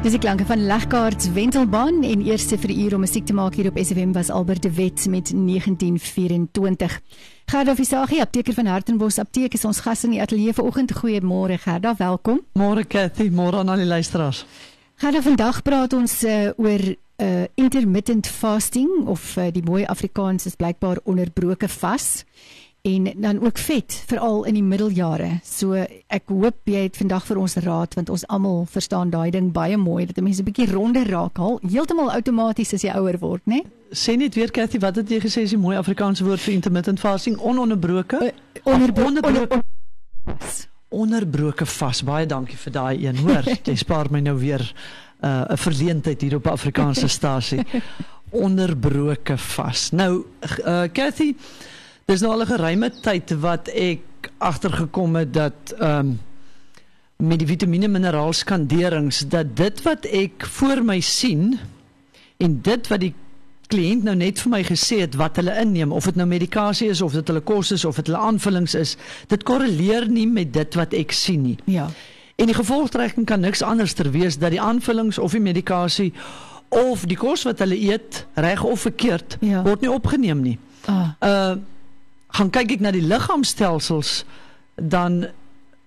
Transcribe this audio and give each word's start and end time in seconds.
Dis 0.00 0.14
die 0.16 0.20
klanke 0.22 0.46
van 0.48 0.62
Legkaarts 0.64 1.26
Wentelbaan 1.36 1.98
en 2.08 2.22
eerste 2.24 2.56
vir 2.56 2.70
uur 2.72 2.94
om 2.96 3.02
musiek 3.04 3.26
te 3.28 3.34
maak 3.36 3.58
hier 3.58 3.66
op 3.68 3.76
SFM 3.76 4.14
was 4.16 4.30
Albert 4.32 4.62
de 4.64 4.70
Wet 4.72 5.04
met 5.12 5.28
1924. 5.28 6.94
Gerda 7.44 7.74
Visagie, 7.76 8.20
apteker 8.20 8.56
van 8.56 8.70
Hartenbos 8.72 9.18
Apteek 9.20 9.52
is 9.58 9.64
ons 9.68 9.82
gas 9.84 10.06
in 10.08 10.14
die 10.14 10.22
ateljee 10.24 10.56
vanoggend. 10.56 10.94
Goeiemôre 11.02 11.58
Gerda, 11.60 11.92
welkom. 11.98 12.40
Môre 12.56 12.86
Cathy, 12.88 13.28
môre 13.28 13.60
aan 13.60 13.68
al 13.68 13.84
die 13.84 13.90
luisteraars. 13.90 14.46
Gerda, 15.04 15.20
vandag 15.20 15.60
praat 15.68 15.92
ons 15.92 16.16
uh, 16.24 16.48
oor 16.56 16.86
uh, 17.20 17.44
intermittent 17.60 18.26
fasting 18.26 19.04
of 19.04 19.36
uh, 19.36 19.50
die 19.52 19.64
mooi 19.68 19.84
Afrikaans 19.84 20.48
is 20.48 20.56
blykbaar 20.56 21.04
onderbroke 21.04 21.68
vas 21.68 22.24
en 22.82 23.12
dan 23.16 23.40
ook 23.44 23.58
vet 23.58 24.02
veral 24.06 24.44
in 24.44 24.54
die 24.54 24.62
middeljare. 24.62 25.38
So 25.44 25.76
ek 26.06 26.30
hoop 26.32 26.56
jy 26.64 26.86
het 26.86 26.96
vandag 26.96 27.26
vir 27.28 27.40
ons 27.42 27.56
raad 27.64 27.94
want 27.98 28.12
ons 28.12 28.24
almal 28.32 28.64
verstaan 28.70 29.10
daai 29.12 29.30
ding 29.30 29.50
baie 29.52 29.76
mooi 29.76 30.06
dat 30.06 30.22
mense 30.22 30.40
'n 30.40 30.44
bietjie 30.44 30.70
ronder 30.72 31.06
raak 31.08 31.38
al 31.38 31.60
heeltemal 31.68 32.10
outomaties 32.10 32.72
as 32.74 32.82
jy 32.82 32.92
ouer 32.96 33.18
word, 33.18 33.42
né? 33.44 33.60
Sê 33.92 34.16
net 34.16 34.34
weer 34.34 34.50
Cathy, 34.50 34.78
wat 34.78 34.96
het 34.96 35.10
jy 35.10 35.20
gesê 35.20 35.42
is 35.42 35.50
die 35.50 35.58
mooi 35.58 35.76
Afrikaanse 35.76 36.24
woord 36.24 36.40
vir 36.40 36.54
intermittent 36.54 37.00
fasting? 37.00 37.38
Ononderbroke? 37.38 38.16
Uh, 38.22 38.30
onderbroke. 38.62 39.20
Onderbroke. 39.26 39.62
Onderbroke 40.88 41.66
vas. 41.66 42.02
Baie 42.02 42.26
dankie 42.26 42.56
vir 42.56 42.72
daai 42.72 43.06
een, 43.06 43.16
hoor. 43.16 43.44
jy 43.68 43.74
spaar 43.76 44.10
my 44.10 44.20
nou 44.20 44.38
weer 44.38 44.60
uh, 45.22 45.28
'n 45.28 45.52
uh, 45.52 45.56
verleentheid 45.56 46.20
hier 46.20 46.34
op 46.34 46.46
Afrikaanse 46.46 47.08
stasie. 47.08 47.60
Onderbroke 48.46 49.36
vas. 49.38 49.90
Nou, 49.90 50.24
uh, 50.64 50.82
Cathy, 50.92 51.34
Dis 52.10 52.24
nou 52.24 52.32
al 52.32 52.40
'n 52.42 52.46
geruime 52.46 52.90
tyd 52.90 53.30
wat 53.38 53.68
ek 53.68 54.32
agtergekom 54.38 55.14
het 55.14 55.32
dat 55.32 55.74
ehm 55.78 55.98
um, 55.98 56.20
met 57.16 57.38
die 57.38 57.46
vitamiene 57.46 57.88
mineraal 57.88 58.32
skanderings 58.32 59.18
dat 59.28 59.56
dit 59.56 59.82
wat 59.82 60.04
ek 60.04 60.46
voor 60.46 60.82
my 60.84 61.00
sien 61.00 61.58
en 62.36 62.60
dit 62.62 62.88
wat 62.88 63.00
die 63.00 63.14
kliënt 63.66 64.02
nou 64.02 64.16
net 64.16 64.40
vir 64.40 64.50
my 64.50 64.62
gesê 64.64 65.00
het 65.00 65.14
wat 65.14 65.36
hulle 65.36 65.54
inneem 65.60 65.92
of 65.92 66.04
dit 66.04 66.16
nou 66.16 66.26
medikasie 66.26 66.88
is 66.88 67.00
of 67.00 67.12
dit 67.12 67.28
hulle 67.28 67.40
kos 67.40 67.70
is 67.70 67.84
of 67.84 67.96
dit 67.96 68.06
hulle 68.06 68.18
aanvullings 68.18 68.74
is 68.74 68.96
dit 69.26 69.42
korreleer 69.42 70.08
nie 70.08 70.26
met 70.26 70.52
dit 70.52 70.74
wat 70.74 70.92
ek 70.92 71.12
sien 71.12 71.42
nie. 71.42 71.58
Ja. 71.64 71.90
En 72.36 72.46
die 72.46 72.54
gevolgtrekking 72.54 73.26
kan 73.26 73.40
niks 73.40 73.62
anders 73.62 73.92
ter 73.92 74.10
wees 74.10 74.38
dat 74.38 74.50
die 74.50 74.60
aanvullings 74.60 75.18
of 75.18 75.30
die 75.30 75.40
medikasie 75.40 76.12
of 76.68 77.04
die 77.04 77.16
kos 77.16 77.42
wat 77.42 77.58
hulle 77.58 77.78
eet 77.78 78.26
reg 78.34 78.64
of 78.64 78.80
verkeerd 78.80 79.36
ja. 79.40 79.62
word 79.62 79.80
nie 79.80 79.90
opgeneem 79.90 80.42
nie. 80.42 80.58
Ah. 80.86 81.08
Uh 81.20 81.56
gaan 82.30 82.50
kyk 82.50 82.76
ek 82.76 82.80
na 82.80 82.92
die 82.94 83.04
liggaamstelsels 83.04 84.24
dan 84.74 85.26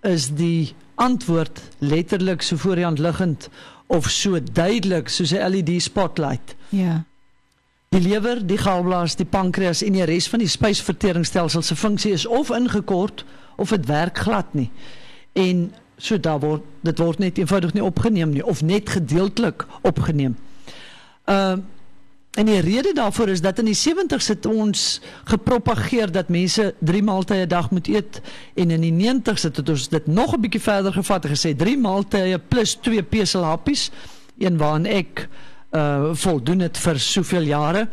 is 0.04 0.30
die 0.36 0.74
antwoord 0.96 1.62
letterlik 1.80 2.42
so 2.42 2.58
voor 2.58 2.76
die 2.76 2.84
hand 2.86 3.00
liggend 3.00 3.50
of 3.88 4.10
so 4.10 4.40
duidelik 4.44 5.10
soos 5.10 5.32
'n 5.32 5.50
LED 5.50 5.82
spotlight. 5.82 6.56
Ja. 6.70 7.04
Die 7.90 8.02
lewer, 8.02 8.48
die 8.48 8.58
galblaas, 8.58 9.16
die 9.16 9.26
pankreas 9.26 9.84
en 9.84 9.94
die 9.94 10.04
res 10.04 10.28
van 10.30 10.40
die 10.40 10.48
spysverteringsstelsel 10.48 11.62
se 11.62 11.76
funksie 11.76 12.12
is 12.12 12.26
of 12.26 12.50
ingekort 12.50 13.26
of 13.56 13.70
dit 13.70 13.86
werk 13.86 14.18
glad 14.18 14.54
nie. 14.54 14.72
En 15.34 15.74
so 15.98 16.20
daar 16.20 16.40
word 16.40 16.64
dit 16.82 16.98
word 16.98 17.20
net 17.20 17.38
eenvoudig 17.38 17.74
nie 17.74 17.84
opgeneem 17.84 18.30
nie 18.30 18.46
of 18.46 18.62
net 18.62 18.90
gedeeltelik 18.90 19.66
opgeneem. 19.82 20.38
Ehm 21.26 21.60
uh, 21.60 21.66
En 22.34 22.46
die 22.46 22.60
rede 22.60 22.94
daarvoor 22.94 23.30
is 23.30 23.42
dat 23.42 23.60
in 23.60 23.66
die 23.66 23.78
70's 23.78 24.28
het 24.28 24.46
ons 24.46 25.02
gepropageer 25.24 26.12
dat 26.12 26.32
mense 26.34 26.74
3 26.80 27.04
maaltye 27.04 27.46
'n 27.46 27.48
dag 27.48 27.70
moet 27.72 27.88
eet 27.88 28.22
en 28.54 28.72
in 28.72 28.82
die 28.82 28.92
90's 28.92 29.44
het 29.44 29.70
ons 29.70 29.90
dit 29.90 30.08
nog 30.08 30.34
'n 30.34 30.42
bietjie 30.42 30.62
verder 30.62 30.94
gevat 30.94 31.26
en 31.26 31.32
gesê 31.32 31.56
3 31.56 31.78
maaltye 31.78 32.40
plus 32.40 32.74
2 32.74 33.04
peselhappies, 33.04 33.92
een 34.38 34.58
waarin 34.58 34.86
ek 34.86 35.30
uh 35.72 36.10
voldoen 36.14 36.60
het 36.60 36.78
vir 36.78 37.00
soveel 37.00 37.42
jare 37.42 37.88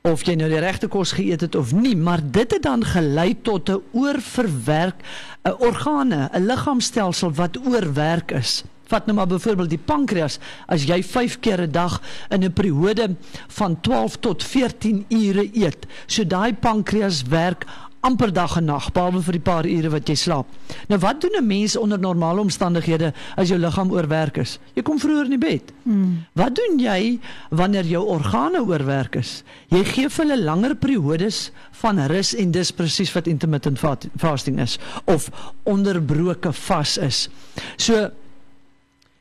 of 0.00 0.22
jy 0.26 0.34
nou 0.34 0.48
die 0.48 0.58
regte 0.58 0.88
kos 0.88 1.12
geëet 1.12 1.40
het 1.40 1.54
of 1.54 1.72
nie, 1.72 1.96
maar 1.96 2.20
dit 2.22 2.50
het 2.50 2.62
dan 2.62 2.84
gelei 2.84 3.36
tot 3.42 3.68
'n 3.70 3.82
oorverwerk 3.92 5.02
'n 5.44 5.54
organe, 5.58 6.28
'n 6.32 6.46
liggaamstelsel 6.46 7.32
wat 7.32 7.58
oorwerk 7.66 8.30
is. 8.30 8.64
Vat 8.88 9.06
nou 9.06 9.16
maar 9.16 9.28
byvoorbeeld 9.28 9.70
die 9.70 9.84
pankreas. 9.84 10.38
As 10.66 10.86
jy 10.88 11.02
5 11.04 11.40
keer 11.40 11.60
'n 11.62 11.70
dag 11.70 12.00
in 12.30 12.44
'n 12.44 12.52
periode 12.52 13.16
van 13.48 13.80
12 13.80 14.16
tot 14.16 14.44
14 14.44 15.04
ure 15.08 15.48
eet, 15.52 15.86
so 16.06 16.24
daai 16.24 16.54
pankreas 16.54 17.22
werk 17.28 17.66
amper 18.00 18.30
dag 18.32 18.56
en 18.56 18.68
nag 18.68 18.92
behalwe 18.94 19.20
vir 19.26 19.36
die 19.36 19.42
paar 19.42 19.66
ure 19.66 19.90
wat 19.90 20.08
jy 20.08 20.14
slaap. 20.18 20.50
Nou 20.90 20.98
wat 21.02 21.20
doen 21.20 21.36
'n 21.38 21.46
mens 21.46 21.76
onder 21.76 21.98
normale 21.98 22.40
omstandighede 22.40 23.12
as 23.36 23.48
jou 23.48 23.58
liggaam 23.58 23.90
oorwerk 23.90 24.36
is? 24.36 24.58
Jy 24.74 24.82
kom 24.82 24.98
vroeër 24.98 25.24
in 25.24 25.40
die 25.40 25.48
bed. 25.48 25.72
Hmm. 25.82 26.24
Wat 26.32 26.54
doen 26.54 26.78
jy 26.78 27.18
wanneer 27.50 27.84
jou 27.84 28.06
organe 28.06 28.62
oorwerk 28.62 29.16
is? 29.16 29.42
Jy 29.68 29.84
gee 29.84 30.08
vir 30.08 30.24
hulle 30.24 30.44
langer 30.44 30.74
periodes 30.76 31.50
van 31.70 31.98
rus 31.98 32.34
en 32.34 32.50
dis 32.50 32.70
presies 32.70 33.12
wat 33.12 33.26
intermittent 33.26 33.78
fasting 34.16 34.60
is 34.60 34.78
of 35.04 35.30
onderbroke 35.64 36.52
vas 36.52 36.98
is. 36.98 37.28
So 37.76 38.10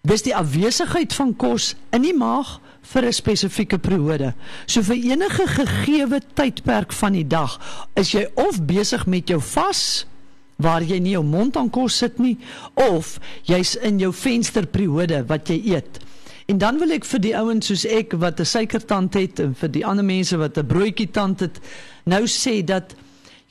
Dis 0.08 0.24
die 0.24 0.36
afwesigheid 0.36 1.14
van 1.18 1.34
kos 1.36 1.74
in 1.96 2.06
die 2.06 2.16
maag 2.16 2.60
vir 2.94 3.06
'n 3.06 3.14
spesifieke 3.14 3.78
periode. 3.78 4.34
So 4.66 4.82
vir 4.82 4.96
enige 4.96 5.48
gegeewe 5.48 6.22
tydperk 6.34 6.94
van 6.94 7.14
die 7.14 7.28
dag, 7.28 7.60
is 7.96 8.12
jy 8.12 8.28
of 8.36 8.62
besig 8.62 9.06
met 9.06 9.28
jou 9.28 9.42
vas 9.42 10.06
waar 10.56 10.82
jy 10.82 11.00
nie 11.00 11.12
jou 11.12 11.24
mond 11.24 11.58
aan 11.58 11.70
kos 11.70 11.98
sit 11.98 12.20
nie 12.20 12.38
of 12.74 13.20
jy's 13.44 13.76
in 13.76 14.00
jou 14.00 14.14
vensterperiode 14.14 15.26
wat 15.28 15.48
jy 15.48 15.62
eet. 15.76 16.00
En 16.48 16.58
dan 16.58 16.80
wil 16.80 16.92
ek 16.92 17.06
vir 17.06 17.20
die 17.20 17.36
ouens 17.38 17.68
soos 17.68 17.86
ek 17.86 18.14
wat 18.14 18.40
'n 18.40 18.46
suikertand 18.46 19.14
het 19.14 19.40
en 19.40 19.56
vir 19.56 19.70
die 19.70 19.86
ander 19.86 20.06
mense 20.06 20.38
wat 20.38 20.58
'n 20.58 20.68
broodjie 20.68 21.12
tand 21.12 21.40
het, 21.40 21.60
nou 22.06 22.24
sê 22.24 22.64
dat 22.64 22.96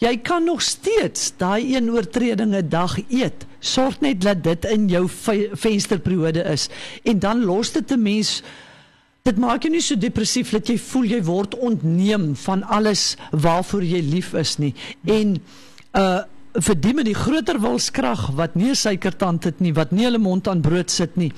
jy 0.02 0.16
kan 0.20 0.44
nog 0.44 0.62
steeds 0.62 1.32
daai 1.40 1.74
een 1.74 1.90
oortreding 1.90 2.54
'n 2.54 2.68
dag 2.68 2.98
eet. 3.08 3.46
Sorg 3.60 4.00
net 4.00 4.20
dat 4.20 4.44
dit 4.44 4.64
in 4.64 4.88
jou 4.88 5.08
vensterperiode 5.52 6.42
is 6.42 6.68
en 7.02 7.18
dan 7.18 7.44
los 7.44 7.72
dit 7.72 7.90
'n 7.90 8.02
mens 8.02 8.42
dit 9.22 9.38
maak 9.38 9.62
jou 9.62 9.72
nie 9.72 9.82
so 9.82 9.96
depressief 9.96 10.50
dat 10.50 10.68
jy 10.68 10.78
voel 10.78 11.04
jy 11.04 11.22
word 11.22 11.56
ontneem 11.58 12.36
van 12.36 12.62
alles 12.62 13.16
waarvoor 13.30 13.82
jy 13.82 14.00
lief 14.00 14.34
is 14.34 14.56
nie. 14.58 14.74
En 15.04 15.36
uh 15.92 16.22
vir 16.56 16.78
die 16.80 16.94
met 16.94 17.04
die 17.04 17.14
groter 17.14 17.58
wilskrag 17.60 18.30
wat 18.38 18.54
nie 18.56 18.74
suikertand 18.74 19.44
het 19.44 19.58
nie, 19.60 19.74
wat 19.76 19.90
nie 19.92 20.06
hulle 20.06 20.18
mond 20.18 20.48
aan 20.48 20.62
brood 20.64 20.90
sit 20.90 21.16
nie. 21.20 21.32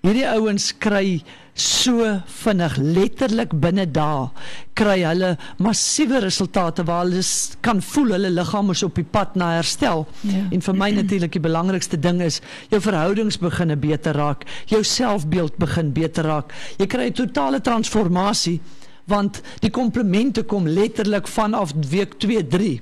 Hierdie 0.00 0.24
ouens 0.24 0.70
kry 0.80 1.22
so 1.54 2.02
vinnig 2.42 2.76
letterlik 2.82 3.52
binne 3.62 3.86
dae 3.86 4.26
kry 4.74 4.96
hulle 5.04 5.36
massiewe 5.62 6.18
resultate 6.24 6.82
waar 6.88 7.04
hulle 7.04 7.22
kan 7.62 7.82
voel 7.82 8.16
hulle 8.16 8.30
liggaam 8.34 8.72
is 8.74 8.82
op 8.82 8.96
die 8.98 9.06
pad 9.06 9.36
na 9.38 9.52
herstel. 9.54 10.02
Ja. 10.26 10.48
En 10.50 10.64
vir 10.66 10.74
my 10.74 10.90
natuurlik 10.96 11.36
die 11.36 11.44
belangrikste 11.44 12.00
ding 12.00 12.20
is 12.22 12.40
jou 12.72 12.80
verhoudings 12.82 13.38
begin 13.38 13.76
beter 13.78 14.18
raak, 14.18 14.42
jou 14.66 14.82
selfbeeld 14.82 15.56
begin 15.62 15.92
beter 15.94 16.26
raak. 16.26 16.54
Jy 16.78 16.86
kry 16.86 17.06
'n 17.10 17.12
totale 17.22 17.60
transformasie 17.60 18.60
want 19.06 19.42
die 19.60 19.70
komplimente 19.70 20.42
kom 20.42 20.66
letterlik 20.66 21.28
vanaf 21.28 21.72
week 21.90 22.18
2 22.18 22.46
3 22.48 22.80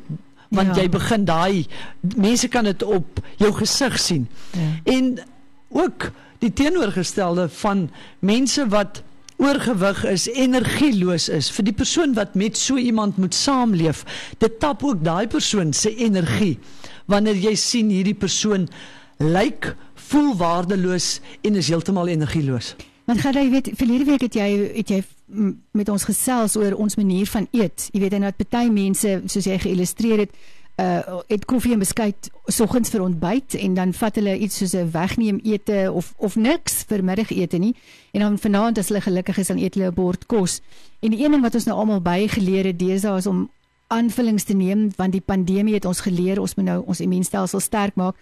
want 0.52 0.76
ja. 0.76 0.82
jy 0.82 0.88
begin 0.88 1.24
daai 1.24 1.66
mense 2.16 2.48
kan 2.48 2.64
dit 2.64 2.82
op 2.82 3.20
jou 3.36 3.52
gesig 3.52 3.98
sien. 4.00 4.28
Ja. 4.52 4.94
En 4.94 5.18
ook 5.68 6.10
die 6.42 6.52
teenoorgestelde 6.52 7.48
van 7.62 7.86
mense 8.20 8.66
wat 8.72 9.02
oorgewig 9.42 10.04
is, 10.06 10.28
energieloos 10.30 11.28
is, 11.32 11.50
vir 11.54 11.66
die 11.66 11.74
persoon 11.74 12.14
wat 12.18 12.36
met 12.38 12.58
so 12.58 12.78
iemand 12.78 13.18
moet 13.18 13.34
saamleef, 13.34 14.04
dit 14.42 14.58
tap 14.62 14.84
ook 14.86 15.02
daai 15.02 15.26
persoon 15.30 15.72
se 15.74 15.90
energie. 15.96 16.58
Wanneer 17.10 17.40
jy 17.48 17.54
sien 17.58 17.90
hierdie 17.90 18.18
persoon 18.18 18.68
lyk 19.22 19.72
voel 20.10 20.32
waardeloos 20.38 21.16
en 21.42 21.58
is 21.58 21.70
heeltemal 21.72 22.10
energieloos. 22.12 22.74
Want 23.08 23.22
gaan 23.24 23.34
jy 23.34 23.48
weet, 23.50 23.72
verlede 23.78 24.06
week 24.06 24.22
het 24.28 24.38
jy 24.38 24.48
het 24.78 24.90
jy 24.94 25.02
met 25.72 25.88
ons 25.90 26.04
gesels 26.06 26.54
oor 26.60 26.76
ons 26.78 26.96
manier 27.00 27.26
van 27.26 27.48
eet. 27.50 27.88
Jy 27.92 28.02
weet 28.04 28.18
en 28.18 28.28
dat 28.28 28.38
party 28.38 28.68
mense 28.70 29.14
soos 29.26 29.48
jy 29.48 29.58
geillustreer 29.62 30.26
het, 30.26 30.36
uh 30.80 31.20
het 31.28 31.44
koffie 31.44 31.72
en 31.72 31.78
beskuit 31.78 32.30
soggens 32.46 32.90
vir 32.90 33.02
ontbyt 33.02 33.54
en 33.54 33.74
dan 33.74 33.92
vat 33.92 34.16
hulle 34.16 34.38
iets 34.38 34.56
soos 34.56 34.72
'n 34.74 34.90
wegneem 34.90 35.40
ete 35.44 35.90
of 35.92 36.14
of 36.16 36.36
niks 36.36 36.84
vir 36.88 37.04
middagete 37.04 37.58
nie 37.58 37.74
en 38.12 38.20
dan 38.20 38.38
vanaand 38.38 38.78
as 38.78 38.88
hulle 38.88 39.00
gelukkig 39.00 39.38
is 39.38 39.46
dan 39.46 39.58
eet 39.58 39.74
hulle 39.74 39.90
'n 39.90 39.94
bord 39.94 40.26
kos. 40.26 40.60
En 41.00 41.10
die 41.10 41.24
een 41.24 41.30
ding 41.30 41.42
wat 41.42 41.54
ons 41.54 41.64
nou 41.64 41.78
almal 41.78 42.00
bygeleer 42.00 42.64
het 42.64 42.78
deesdae 42.78 43.16
is 43.16 43.26
om 43.26 43.50
aanvullings 43.86 44.44
te 44.44 44.54
neem 44.54 44.90
want 44.96 45.12
die 45.12 45.20
pandemie 45.24 45.74
het 45.74 45.84
ons 45.84 46.00
geleer 46.00 46.40
ons 46.40 46.54
moet 46.54 46.64
nou 46.64 46.82
ons 46.86 47.00
immuunstelsel 47.00 47.60
sterk 47.60 47.94
maak. 47.94 48.16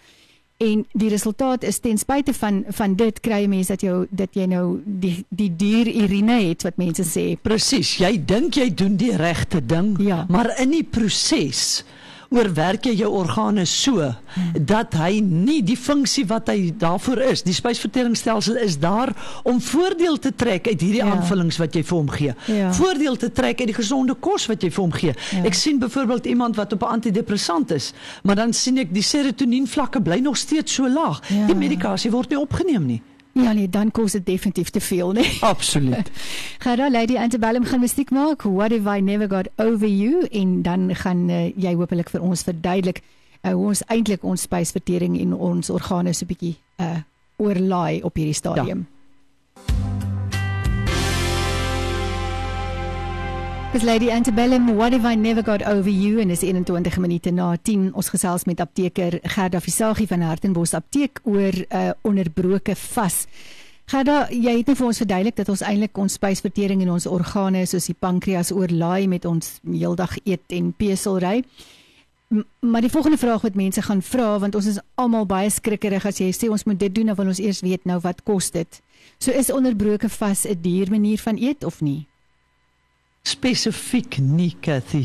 En 0.60 0.82
die 0.92 1.08
resultaat 1.08 1.62
is 1.64 1.78
ten 1.78 1.98
spyte 1.98 2.34
van 2.36 2.64
van 2.68 2.94
dit 2.94 3.20
kry 3.20 3.46
mense 3.48 3.72
dat 3.72 3.80
jou 3.80 4.06
dat 4.10 4.34
jy 4.36 4.44
nou 4.44 4.80
die 4.84 5.24
die 5.28 5.56
duur 5.56 5.88
urine 6.02 6.36
het 6.42 6.62
wat 6.62 6.76
mense 6.76 7.06
sê. 7.08 7.38
Presies, 7.42 7.94
jy 7.96 8.24
dink 8.24 8.58
jy 8.60 8.74
doen 8.74 8.98
die 9.00 9.16
regte 9.16 9.66
ding, 9.66 9.94
ja. 10.04 10.26
maar 10.28 10.52
in 10.60 10.70
die 10.70 10.84
proses 10.84 11.84
oorwerk 12.30 12.84
jy 12.86 12.92
jou 13.00 13.10
organe 13.18 13.64
so 13.66 14.12
dat 14.54 14.94
hy 14.94 15.18
nie 15.20 15.62
die 15.66 15.76
funksie 15.76 16.24
wat 16.30 16.48
hy 16.52 16.70
daarvoor 16.78 17.18
is. 17.32 17.42
Die 17.42 17.54
spysverteringsstelsel 17.54 18.56
is 18.62 18.78
daar 18.78 19.10
om 19.42 19.58
voordeel 19.60 20.18
te 20.18 20.30
trek 20.34 20.68
uit 20.68 20.80
hierdie 20.80 21.00
Ja. 21.02 21.10
aanvullings 21.10 21.58
wat 21.58 21.74
jy 21.74 21.82
vir 21.82 21.96
hom 21.98 22.08
gee. 22.10 22.34
Ja. 22.46 22.72
Voordeel 22.72 23.16
te 23.16 23.32
trek 23.32 23.60
uit 23.60 23.66
die 23.72 23.74
gesonde 23.74 24.14
kos 24.14 24.46
wat 24.46 24.62
jy 24.62 24.70
vir 24.70 24.82
hom 24.84 24.92
gee. 24.92 25.14
Ja. 25.32 25.44
Ek 25.44 25.54
sien 25.54 25.78
byvoorbeeld 25.78 26.26
iemand 26.26 26.56
wat 26.56 26.72
op 26.72 26.82
'n 26.82 26.92
antidepressant 27.00 27.70
is, 27.70 27.92
maar 28.22 28.36
dan 28.36 28.52
sien 28.52 28.78
ek 28.78 28.94
die 28.94 29.02
serotonien 29.02 29.66
vlakke 29.66 30.00
bly 30.02 30.18
nog 30.20 30.36
steeds 30.36 30.72
so 30.74 30.88
laag. 30.88 31.20
Ja. 31.28 31.46
Die 31.46 31.54
medikasie 31.56 32.10
word 32.10 32.28
nie 32.30 32.38
opgeneem 32.38 32.86
nie. 32.86 33.02
Ja 33.32 33.52
nee, 33.52 33.68
dan 33.68 33.90
kos 33.90 34.12
dit 34.12 34.26
definitief 34.26 34.70
te 34.70 34.80
veel, 34.80 35.12
nee. 35.12 35.36
Absoluut. 35.54 36.10
Gerda 36.64 36.90
Lady 36.90 37.16
Antebellum 37.16 37.64
gaan 37.64 37.80
musiek 37.80 38.10
maak. 38.10 38.42
What 38.42 38.72
if 38.72 38.86
I 38.86 39.00
never 39.00 39.28
got 39.28 39.48
over 39.56 39.88
you 39.88 40.26
en 40.30 40.62
dan 40.62 40.94
gaan 40.94 41.28
uh, 41.30 41.56
jy 41.56 41.74
hopelik 41.74 42.10
vir 42.10 42.20
ons 42.20 42.42
verduidelik 42.42 43.02
uh, 43.42 43.52
hoe 43.52 43.66
ons 43.66 43.84
eintlik 43.86 44.24
ons 44.24 44.42
spysvertering 44.42 45.18
en 45.20 45.34
ons 45.34 45.70
organe 45.70 46.12
so 46.12 46.24
'n 46.24 46.32
bietjie 46.34 46.56
uh 46.80 46.98
oorlaai 47.40 48.02
op 48.04 48.14
hierdie 48.20 48.36
stadium. 48.36 48.78
Ja. 48.84 48.99
Dis 53.70 53.82
Lady 53.82 54.10
Antebellum, 54.10 54.74
What 54.74 54.92
if 54.92 55.04
I 55.04 55.14
never 55.14 55.42
got 55.42 55.62
over 55.62 55.88
you 55.88 56.18
en 56.20 56.30
is 56.30 56.40
21 56.42 57.00
minute 57.00 57.30
na 57.30 57.56
10 57.56 57.92
ons 57.94 58.08
gesels 58.10 58.44
met 58.44 58.58
apteker 58.60 59.20
Gerda 59.22 59.60
Visagie 59.60 60.08
van 60.10 60.24
Hartenbos 60.26 60.74
Apteek 60.74 61.20
oor 61.22 61.54
'n 61.54 61.66
uh, 61.70 61.90
onderbroke 62.02 62.74
vas. 62.74 63.26
Gerda, 63.86 64.26
jy 64.30 64.56
het 64.56 64.66
net 64.66 64.76
vir 64.76 64.86
ons 64.86 64.98
verduidelik 64.98 65.36
dat 65.36 65.48
ons 65.48 65.62
eintlik 65.62 65.98
ons 65.98 66.12
spysvertering 66.12 66.82
en 66.82 66.90
ons 66.90 67.06
organe 67.06 67.66
soos 67.66 67.86
die 67.86 67.94
pankreas 67.94 68.50
oorlaai 68.50 69.06
met 69.06 69.24
ons 69.24 69.60
heeldag 69.62 70.18
eet 70.24 70.50
en 70.50 70.72
peselry. 70.72 71.44
M 72.28 72.42
maar 72.60 72.82
die 72.82 72.90
volgende 72.90 73.18
vraag 73.18 73.42
wat 73.42 73.54
mense 73.54 73.82
gaan 73.82 74.02
vra 74.02 74.38
want 74.38 74.54
ons 74.54 74.66
is 74.66 74.82
almal 74.94 75.26
baie 75.26 75.50
skrikkerig 75.50 76.06
as 76.06 76.18
jy 76.18 76.32
sê 76.32 76.50
ons 76.50 76.64
moet 76.64 76.78
dit 76.78 76.94
doen 76.94 77.06
dan 77.06 77.16
wil 77.16 77.26
ons 77.26 77.40
eers 77.40 77.60
weet 77.60 77.84
nou 77.84 78.00
wat 78.00 78.22
kos 78.24 78.50
dit. 78.50 78.82
So 79.18 79.30
is 79.30 79.50
onderbroke 79.50 80.08
vas 80.08 80.44
'n 80.44 80.58
duur 80.60 80.90
manier 80.90 81.18
van 81.18 81.36
eet 81.38 81.64
of 81.64 81.80
nie? 81.80 82.09
Spesifiek 83.22 84.18
nie, 84.18 84.56
Cathy. 84.60 85.04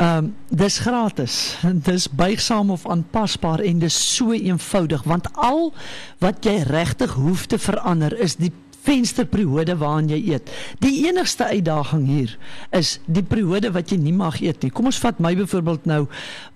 Ehm 0.00 0.24
um, 0.24 0.34
dis 0.48 0.78
gratis. 0.78 1.58
Dis 1.74 2.08
buigsaam 2.08 2.70
of 2.70 2.86
aanpasbaar 2.86 3.60
en 3.60 3.78
dis 3.78 3.96
so 4.14 4.32
eenvoudig 4.32 5.02
want 5.02 5.28
al 5.34 5.72
wat 6.18 6.44
jy 6.44 6.62
regtig 6.62 7.12
hoef 7.12 7.46
te 7.46 7.58
verander 7.58 8.14
is 8.18 8.38
die 8.40 8.52
vensterperiode 8.80 9.76
waarin 9.76 10.08
jy 10.08 10.20
eet. 10.32 10.50
Die 10.80 11.06
enigste 11.08 11.50
uitdaging 11.50 12.06
hier 12.08 12.36
is 12.76 12.98
die 13.06 13.24
periode 13.26 13.72
wat 13.76 13.92
jy 13.92 13.98
nie 14.00 14.14
mag 14.16 14.40
eet 14.40 14.62
nie. 14.62 14.70
Kom 14.72 14.88
ons 14.88 15.02
vat 15.02 15.20
my 15.20 15.34
byvoorbeeld 15.36 15.84
nou 15.90 16.06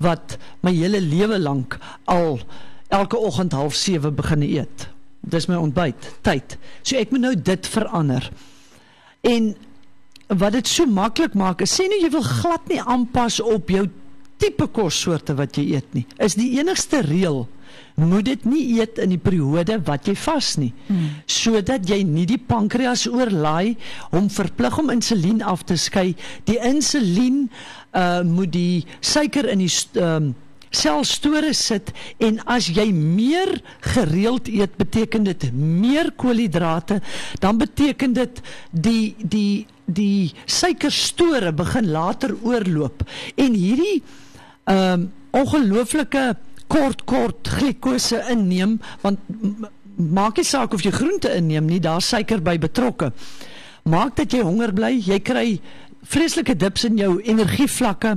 wat 0.05 0.39
my 0.65 0.73
hele 0.73 1.03
lewe 1.05 1.39
lank 1.39 1.77
al 2.05 2.39
elke 2.89 3.19
oggend 3.19 3.53
07:30 3.53 4.15
begin 4.15 4.43
eet. 4.43 4.89
Dis 5.21 5.49
my 5.49 5.57
ontbyt 5.61 6.11
tyd. 6.23 6.57
So 6.83 6.97
ek 6.97 7.11
moet 7.11 7.21
nou 7.21 7.35
dit 7.37 7.67
verander. 7.67 8.31
En 9.21 9.55
wat 10.29 10.57
dit 10.57 10.69
so 10.69 10.87
maklik 10.87 11.35
maak 11.37 11.65
is 11.65 11.75
sê 11.75 11.89
nou 11.89 12.01
jy 12.01 12.11
wil 12.15 12.25
glad 12.25 12.69
nie 12.71 12.81
aanpas 12.81 13.41
op 13.43 13.71
jou 13.71 13.89
tipe 14.43 14.67
kossoorte 14.75 15.37
wat 15.39 15.59
jy 15.59 15.77
eet 15.77 15.93
nie. 15.95 16.07
Is 16.23 16.37
die 16.39 16.57
enigste 16.59 17.03
reël 17.05 17.45
moet 17.99 18.27
dit 18.27 18.45
nie 18.47 18.63
eet 18.79 18.99
in 19.03 19.13
die 19.15 19.21
periode 19.23 19.77
wat 19.87 20.09
jy 20.11 20.15
vas 20.19 20.55
nie 20.59 20.73
hmm. 20.89 21.11
sodat 21.31 21.87
jy 21.91 22.01
nie 22.07 22.27
die 22.27 22.41
pankreas 22.43 23.05
oorlaai 23.11 23.77
om 24.15 24.27
verplig 24.31 24.79
om 24.83 24.91
insulien 24.95 25.43
af 25.43 25.63
te 25.67 25.79
skei. 25.79 26.13
Die 26.51 26.59
insulien 26.59 27.49
uh 27.95 28.23
moet 28.27 28.51
die 28.55 28.83
suiker 28.99 29.47
in 29.53 29.63
die 29.63 29.71
um, 30.03 30.33
selstore 30.75 31.53
sit 31.55 31.93
en 32.23 32.41
as 32.51 32.67
jy 32.75 32.89
meer 32.95 33.53
gereeld 33.95 34.51
eet 34.51 34.75
beteken 34.81 35.29
dit 35.29 35.47
meer 35.55 36.11
koolhidrate 36.19 36.99
dan 37.43 37.61
beteken 37.63 38.17
dit 38.19 38.43
die 38.71 39.15
die 39.19 39.67
die 39.85 40.33
suikerstore 40.47 41.53
begin 41.53 41.91
later 41.91 42.35
oorloop. 42.43 43.05
En 43.37 43.55
hierdie 43.55 44.03
ehm 44.65 44.93
um, 44.93 45.13
ongelooflike 45.35 46.37
kort 46.71 47.01
kort 47.05 47.49
glikose 47.57 48.21
inneem 48.31 48.77
want 49.03 49.19
maak 49.97 50.37
nie 50.39 50.47
saak 50.47 50.75
of 50.75 50.85
jy 50.87 50.93
groente 50.95 51.33
inneem 51.35 51.67
nie 51.67 51.81
daar 51.83 52.03
suiker 52.03 52.43
by 52.43 52.55
betrokke. 52.63 53.11
Maak 53.83 54.15
dat 54.17 54.33
jy 54.33 54.45
honger 54.47 54.73
bly 54.73 54.93
jy 55.03 55.19
kry 55.21 55.49
vreeslike 56.07 56.55
dips 56.57 56.85
in 56.87 56.99
jou 57.01 57.17
energievlakke 57.23 58.17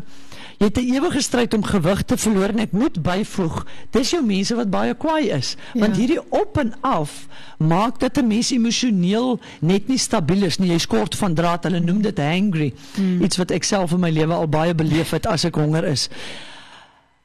Jy 0.58 0.66
het 0.66 0.78
'n 0.78 0.94
ewige 0.94 1.22
stryd 1.22 1.54
om 1.54 1.64
gewig 1.64 2.02
te 2.02 2.18
verloor 2.18 2.50
en 2.50 2.60
ek 2.60 2.72
moet 2.72 3.02
byvoeg, 3.02 3.66
dis 3.92 4.10
jou 4.10 4.26
mense 4.26 4.56
wat 4.56 4.70
baie 4.70 4.94
kwaai 4.94 5.30
is, 5.30 5.56
ja. 5.74 5.80
want 5.80 5.96
hierdie 5.96 6.22
op 6.30 6.58
en 6.58 6.74
af 6.82 7.28
maak 7.58 8.00
dat 8.00 8.18
'n 8.18 8.28
mens 8.28 8.52
emosioneel 8.52 9.40
net 9.60 9.88
nie 9.88 9.98
stabiel 9.98 10.44
is 10.44 10.58
nie. 10.58 10.72
Jy 10.72 10.78
skort 10.78 11.16
van 11.16 11.34
draad, 11.34 11.64
hulle 11.64 11.80
noem 11.80 12.02
dit 12.02 12.18
hangry. 12.18 12.74
Hmm. 12.96 13.22
Iets 13.22 13.38
wat 13.38 13.52
ek 13.52 13.64
self 13.64 13.92
in 13.92 14.00
my 14.00 14.10
lewe 14.10 14.34
al 14.34 14.48
baie 14.48 14.76
beleef 14.76 15.10
het 15.10 15.26
as 15.26 15.44
ek 15.44 15.56
honger 15.56 15.84
is. 15.84 16.10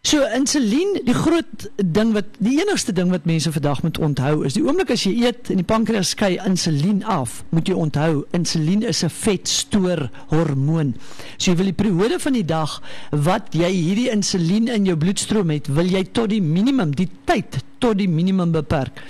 So 0.03 0.25
insulien, 0.35 0.97
die 1.07 1.15
groot 1.15 1.69
ding 1.79 2.09
wat 2.17 2.35
die 2.43 2.57
enigste 2.59 2.91
ding 2.93 3.13
wat 3.15 3.27
mense 3.29 3.53
vandag 3.55 3.85
moet 3.85 4.01
onthou 4.03 4.41
is 4.49 4.57
die 4.57 4.65
oomblik 4.65 4.91
as 4.91 5.05
jy 5.07 5.13
eet 5.29 5.53
en 5.55 5.61
die 5.61 5.67
pankreas 5.67 6.11
skei 6.17 6.33
insulien 6.43 7.05
af, 7.07 7.37
moet 7.55 7.71
jy 7.71 7.77
onthou 7.79 8.25
insulien 8.35 8.83
is 8.83 9.05
'n 9.07 9.13
vetstoor 9.15 10.11
hormoon. 10.35 10.97
So 11.39 11.53
jy 11.53 11.57
wil 11.57 11.71
die 11.71 11.79
periode 11.85 12.19
van 12.19 12.33
die 12.33 12.45
dag 12.45 12.83
wat 13.11 13.55
jy 13.55 13.71
hierdie 13.71 14.11
insulien 14.11 14.67
in 14.67 14.91
jou 14.91 14.97
bloedstroom 14.97 15.51
het, 15.51 15.71
wil 15.71 15.87
jy 15.87 16.03
tot 16.13 16.31
die 16.31 16.43
minimum, 16.43 16.91
die 16.91 17.09
tyd 17.25 17.63
tot 17.79 17.99
die 17.99 18.09
minimum 18.09 18.51
beperk. 18.51 19.03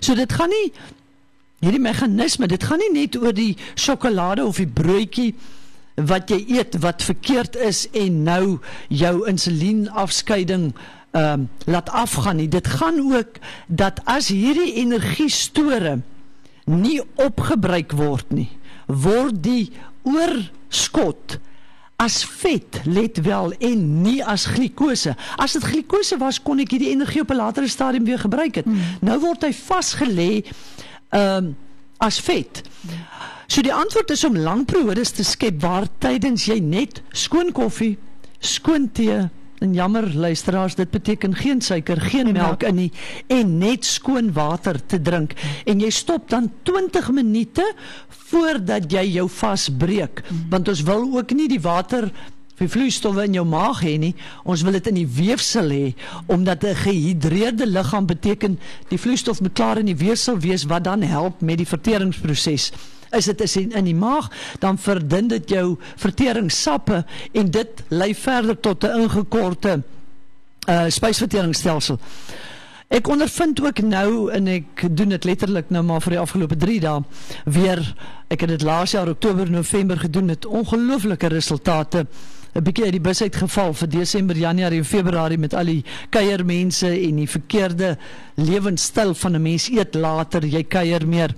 So 0.00 0.14
dit 0.14 0.32
gaan 0.32 0.48
nie 0.48 0.72
hierdie 1.60 1.84
meganisme, 1.84 2.46
dit 2.46 2.64
gaan 2.64 2.78
nie 2.78 3.02
net 3.02 3.16
oor 3.16 3.32
die 3.32 3.56
sjokolade 3.74 4.44
of 4.46 4.56
die 4.56 4.66
broodjie 4.66 5.34
wat 5.94 6.30
jy 6.30 6.44
eet 6.48 6.78
wat 6.80 7.02
verkeerd 7.02 7.56
is 7.56 7.86
en 7.96 8.22
nou 8.22 8.58
jou 8.88 9.14
insulienafskeiding 9.28 10.72
ehm 11.10 11.40
um, 11.40 11.48
laat 11.66 11.90
afgaan 11.90 12.36
nie. 12.36 12.48
Dit 12.48 12.66
gaan 12.66 13.00
ook 13.12 13.40
dat 13.66 13.98
as 14.04 14.28
hierdie 14.28 14.74
energiestore 14.78 15.98
nie 16.64 17.00
opgebruik 17.14 17.92
word 17.92 18.30
nie, 18.30 18.50
word 18.86 19.42
die 19.42 19.72
oorskot 20.06 21.40
as 22.00 22.22
vet 22.24 22.80
let 22.84 23.18
wel 23.26 23.52
en 23.58 24.02
nie 24.02 24.20
as 24.24 24.46
glikose. 24.54 25.16
As 25.36 25.52
dit 25.52 25.64
glikose 25.64 26.16
was, 26.22 26.38
kon 26.42 26.62
ek 26.62 26.70
hierdie 26.76 26.94
energie 26.94 27.20
op 27.20 27.30
'n 27.34 27.42
latere 27.42 27.68
stadium 27.68 28.04
weer 28.04 28.18
gebruik 28.18 28.54
het. 28.54 28.64
Hmm. 28.64 28.80
Nou 29.00 29.18
word 29.20 29.42
hy 29.42 29.52
vasgelê 29.52 30.44
ehm 31.10 31.44
um, 31.44 31.56
as 31.98 32.20
vet. 32.20 32.62
Hmm. 32.80 33.19
So 33.50 33.64
die 33.66 33.72
antwoord 33.74 34.12
is 34.14 34.22
om 34.22 34.36
lang 34.38 34.60
periodes 34.70 35.10
te 35.10 35.24
skep 35.26 35.56
waar 35.64 35.88
tydens 35.98 36.44
jy 36.46 36.60
net 36.62 37.00
skoon 37.18 37.48
koffie, 37.50 37.96
skoon 38.38 38.84
tee 38.94 39.24
en 39.60 39.72
jammer 39.74 40.06
luisteraars 40.06 40.76
dit 40.78 40.90
beteken 40.94 41.34
geen 41.34 41.58
suiker, 41.58 41.98
geen 42.12 42.30
melk 42.36 42.62
in 42.68 42.78
nie 42.78 42.92
en 43.26 43.56
net 43.58 43.88
skoon 43.88 44.28
water 44.36 44.78
te 44.78 45.00
drink. 45.02 45.34
En 45.66 45.82
jy 45.82 45.90
stop 45.90 46.28
dan 46.30 46.46
20 46.62 47.08
minute 47.16 47.64
voordat 48.28 48.86
jy 48.86 49.02
jou 49.16 49.26
vas 49.40 49.66
breek 49.82 50.22
want 50.52 50.70
ons 50.70 50.84
wil 50.86 51.02
ook 51.18 51.34
nie 51.34 51.48
die 51.50 51.58
water 51.64 52.06
vir 52.60 52.70
vloeistowwe 52.70 53.26
in 53.26 53.40
jou 53.40 53.44
maag 53.50 53.82
hê 53.82 53.96
nie. 53.98 54.12
Ons 54.46 54.62
wil 54.62 54.78
dit 54.78 54.92
in 54.92 55.00
die 55.00 55.08
weefsel 55.18 55.74
hê 55.74 55.90
omdat 56.30 56.62
'n 56.62 56.78
gehidreerde 56.86 57.66
liggaam 57.66 58.06
beteken 58.06 58.60
die 58.94 58.98
vloeistof 58.98 59.42
moet 59.42 59.58
klaar 59.58 59.82
in 59.82 59.90
die 59.90 59.98
weefsel 60.06 60.38
wees 60.38 60.68
wat 60.70 60.84
dan 60.84 61.02
help 61.02 61.42
met 61.42 61.58
die 61.58 61.66
verteringsproses 61.66 62.70
is 63.16 63.24
dit 63.24 63.40
is 63.40 63.56
in, 63.56 63.72
in 63.72 63.84
die 63.84 63.94
maag 63.94 64.30
dan 64.58 64.78
verdun 64.78 65.28
dit 65.28 65.48
jou 65.50 65.76
verteringssappe 65.96 67.04
en 67.32 67.50
dit 67.50 67.82
lei 67.88 68.14
verder 68.14 68.60
tot 68.60 68.84
'n 68.84 69.00
ingekorte 69.02 69.82
uh 70.68 70.84
spysverteringsstelsel. 70.88 71.98
Ek 72.90 73.08
ondervind 73.08 73.60
ook 73.62 73.80
nou 73.86 74.30
en 74.34 74.46
ek 74.46 74.82
doen 74.90 75.08
dit 75.08 75.24
letterlik 75.24 75.70
nou 75.70 75.82
maar 75.86 76.02
vir 76.02 76.10
die 76.10 76.18
afgelope 76.18 76.56
3 76.56 76.80
dae 76.80 77.02
weer 77.44 77.82
ek 78.28 78.40
het 78.40 78.48
dit 78.48 78.62
laas 78.62 78.90
jaar 78.90 79.08
Oktober 79.08 79.50
November 79.50 79.98
gedoen 79.98 80.28
het 80.28 80.46
ongelooflike 80.46 81.26
resultate 81.26 82.06
'n 82.54 82.62
bietjie 82.66 82.84
uit 82.84 82.96
die 82.96 83.00
bus 83.00 83.22
uitgeval 83.22 83.74
vir 83.74 83.88
Desember, 83.88 84.36
Januarie 84.36 84.78
en 84.78 84.84
Februarie 84.84 85.38
met 85.38 85.54
al 85.54 85.64
die 85.70 85.84
kuiermense 86.10 86.88
en 86.90 87.16
die 87.16 87.28
verkeerde 87.28 87.96
lewenstyl 88.34 89.14
van 89.14 89.36
'n 89.36 89.42
mens 89.42 89.68
eet 89.70 89.94
later, 89.94 90.44
jy 90.44 90.64
kuier 90.64 91.06
meer. 91.06 91.34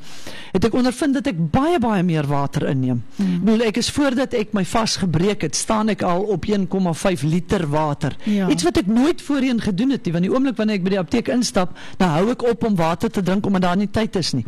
Het 0.52 0.64
ek 0.64 0.74
ondervind 0.74 1.14
dat 1.14 1.26
ek 1.26 1.50
baie 1.50 1.78
baie 1.78 2.02
meer 2.02 2.26
water 2.26 2.68
inneem. 2.68 3.02
Ek 3.18 3.44
bedoel 3.44 3.66
ek 3.66 3.76
is 3.76 3.90
voordat 3.90 4.34
ek 4.34 4.52
my 4.52 4.64
vas 4.64 4.96
gebreek 4.96 5.42
het, 5.42 5.56
staan 5.56 5.88
ek 5.88 6.02
al 6.02 6.22
op 6.22 6.44
1,5 6.46 7.22
liter 7.22 7.68
water. 7.68 8.16
Ja. 8.24 8.48
Iets 8.48 8.62
wat 8.62 8.76
ek 8.76 8.86
nooit 8.86 9.22
voorheen 9.22 9.60
gedoen 9.60 9.90
het 9.90 10.04
nie, 10.04 10.12
want 10.12 10.24
die 10.24 10.32
oomblik 10.32 10.56
wanneer 10.56 10.76
ek 10.76 10.82
by 10.82 10.90
die 10.90 10.98
apteek 10.98 11.28
instap, 11.28 11.78
dan 11.96 12.08
hou 12.08 12.30
ek 12.30 12.42
op 12.42 12.64
om 12.64 12.76
water 12.76 13.10
te 13.10 13.22
drink 13.22 13.46
omdat 13.46 13.62
daar 13.62 13.76
nie 13.76 13.90
tyd 13.90 14.16
is 14.16 14.32
nie. 14.32 14.44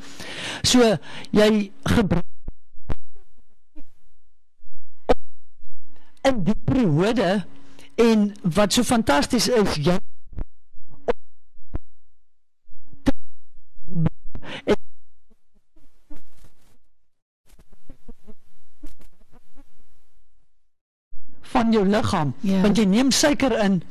So 0.62 0.96
jy 1.30 1.70
gebruik 1.82 2.33
in 6.28 6.42
die 6.44 6.56
periode 6.64 7.44
en 7.94 8.34
wat 8.42 8.72
so 8.72 8.82
fantasties 8.82 9.48
is, 9.48 9.76
jy 9.76 9.98
van 21.54 21.72
jou 21.72 21.84
liggaam 21.86 22.32
Ja. 22.40 22.60
want 22.62 22.76
jy 22.78 22.84
neem 22.84 23.10
suiker 23.10 23.58
in 23.64 23.82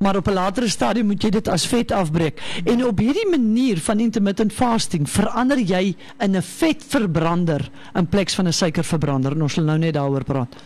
maar 0.00 0.16
op 0.16 0.28
'n 0.28 0.32
latere 0.32 0.68
stadium 0.68 1.06
moet 1.06 1.22
jy 1.22 1.28
dit 1.30 1.48
as 1.48 1.66
vet 1.66 1.92
afbreek. 1.92 2.40
En 2.64 2.84
op 2.86 2.98
hierdie 2.98 3.28
manier 3.30 3.78
van 3.78 4.00
intermittent 4.00 4.52
fasting 4.52 5.10
verander 5.10 5.58
jy 5.58 5.94
in 6.18 6.36
'n 6.36 6.42
vetverbrander 6.42 7.70
in 7.94 8.06
plaas 8.06 8.34
van 8.34 8.46
'n 8.46 8.52
suikerverbrander. 8.52 9.32
En 9.32 9.42
ons 9.42 9.52
sal 9.52 9.64
nou 9.64 9.78
net 9.78 9.94
daaroor 9.94 10.24
praat 10.24 10.56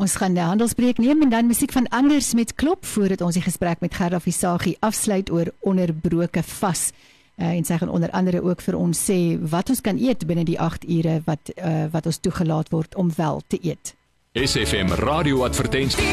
Ons 0.00 0.14
gaan 0.16 0.32
die 0.32 0.40
handelsbreek 0.40 0.96
neem 0.96 1.20
en 1.26 1.28
dan 1.28 1.46
musiek 1.46 1.72
van 1.76 1.84
Anders 1.92 2.32
met 2.34 2.54
Klop 2.56 2.86
voordat 2.88 3.20
ons 3.20 3.36
die 3.36 3.44
gesprek 3.44 3.82
met 3.84 3.92
Gerda 3.94 4.16
Visagie 4.20 4.78
afsluit 4.80 5.28
oor 5.30 5.50
onderbroke 5.60 6.40
vas. 6.42 6.86
Uh, 7.36 7.50
en 7.50 7.66
sy 7.68 7.76
gaan 7.76 7.92
onder 7.92 8.10
andere 8.16 8.40
ook 8.40 8.64
vir 8.64 8.78
ons 8.78 8.96
sê 8.96 9.36
wat 9.52 9.68
ons 9.68 9.82
kan 9.84 10.00
eet 10.00 10.24
binne 10.24 10.46
die 10.48 10.56
8 10.56 10.86
ure 10.88 11.18
wat 11.26 11.52
uh, 11.52 11.84
wat 11.92 12.08
ons 12.08 12.20
toegelaat 12.24 12.72
word 12.72 12.96
om 12.96 13.12
wel 13.16 13.42
te 13.52 13.60
eet. 13.60 13.92
SFM 14.32 14.88
radio 15.04 15.44
advertensie. 15.44 16.08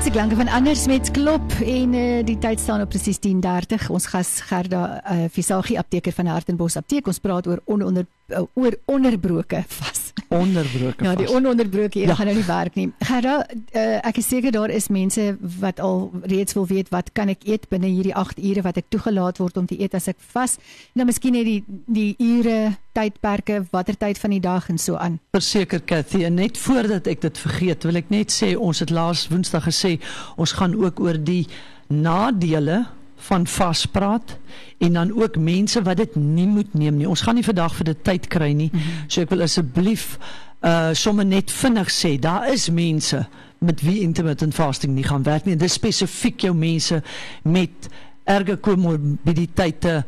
Dis 0.00 0.12
klanke 0.12 0.36
van 0.36 0.52
Anders 0.52 0.84
met 0.92 1.10
Klop 1.16 1.56
en 1.64 1.96
uh, 1.96 2.04
die 2.24 2.36
tyd 2.36 2.60
staan 2.60 2.84
op 2.84 2.92
presies 2.92 3.20
10:30. 3.24 3.88
Ons 3.88 4.10
gas 4.12 4.42
Gerda 4.50 4.84
uh, 5.00 5.24
Visagie 5.32 5.80
apteker 5.80 6.12
van 6.12 6.34
Hartenbos 6.36 6.76
apteek. 6.76 7.08
Ons 7.08 7.24
praat 7.24 7.48
oor 7.48 7.64
ononder 7.64 8.04
uh, 8.28 8.44
oor 8.60 8.76
onderbroke 8.84 9.64
vas. 9.80 9.99
Onderbroke 10.28 11.04
Ja, 11.04 11.14
die 11.14 11.28
ononderbroke 11.28 11.98
een 11.98 12.02
Ja. 12.02 12.08
ja. 12.08 12.14
gaan 12.14 12.26
nou 12.26 12.36
nie 12.36 12.46
werk 12.46 12.74
nie. 12.74 12.92
Gerda, 12.98 13.46
uh, 13.72 14.06
ek 14.06 14.16
is 14.16 14.28
seker 14.28 14.52
daar 14.52 14.70
is 14.70 14.88
mense 14.88 15.36
wat 15.60 15.80
al 15.80 16.10
reeds 16.22 16.52
wil 16.54 16.66
weet 16.66 16.88
wat 16.88 17.12
kan 17.12 17.28
ek 17.28 17.44
eet 17.44 17.68
binne 17.68 17.86
hierdie 17.86 18.14
8 18.14 18.38
ure 18.38 18.62
wat 18.62 18.76
ek 18.76 18.84
toegelaat 18.88 19.38
word 19.38 19.56
om 19.56 19.66
te 19.66 19.80
eet 19.80 19.94
as 19.94 20.08
ek 20.08 20.16
vas. 20.32 20.58
Nou 20.94 21.06
miskien 21.06 21.32
net 21.32 21.44
die 21.44 21.64
die 21.86 22.14
ure, 22.18 22.76
tydperke, 22.92 23.64
watter 23.70 23.96
tyd 23.96 24.18
van 24.18 24.30
die 24.30 24.40
dag 24.40 24.68
en 24.68 24.78
so 24.78 24.96
aan. 24.96 25.18
Verseker 25.32 25.80
Cathy 25.84 26.24
en 26.24 26.34
net 26.34 26.58
voordat 26.58 27.06
ek 27.06 27.20
dit 27.20 27.38
vergeet 27.38 27.84
wil 27.84 27.96
ek 27.96 28.10
net 28.10 28.32
sê 28.34 28.56
ons 28.56 28.78
het 28.78 28.90
laas 28.90 29.28
Woensdag 29.30 29.64
gesê 29.68 29.98
ons 30.36 30.52
gaan 30.52 30.74
ook 30.74 31.00
oor 31.00 31.18
die 31.18 31.46
nadele 31.88 32.84
van 33.28 33.46
vaspraat 33.46 34.36
en 34.78 34.92
dan 34.92 35.12
ook 35.12 35.36
mense 35.36 35.82
wat 35.82 35.96
dit 35.96 36.16
nie 36.16 36.46
moet 36.46 36.74
neem 36.74 36.96
nie. 36.96 37.08
Ons 37.08 37.20
gaan 37.20 37.34
nie 37.34 37.44
vandag 37.44 37.74
vir 37.74 37.90
dit 37.92 38.04
tyd 38.04 38.26
kry 38.32 38.52
nie. 38.52 38.70
Mm 38.72 38.78
-hmm. 38.78 39.08
So 39.08 39.20
ek 39.20 39.30
wil 39.30 39.42
asseblief 39.42 40.18
uh 40.60 40.90
sommer 40.92 41.24
net 41.24 41.50
vinnig 41.50 41.88
sê 41.88 42.18
daar 42.18 42.52
is 42.52 42.68
mense 42.70 43.26
met 43.58 43.80
wie 43.80 44.00
intermittent 44.00 44.54
fasting 44.54 44.94
nie 44.94 45.04
gaan 45.04 45.22
werk 45.22 45.44
nie. 45.44 45.56
Dis 45.56 45.72
spesifiek 45.72 46.40
jou 46.40 46.54
mense 46.54 47.02
met 47.42 47.88
erge 48.24 48.56
komorbiditeite, 48.56 50.04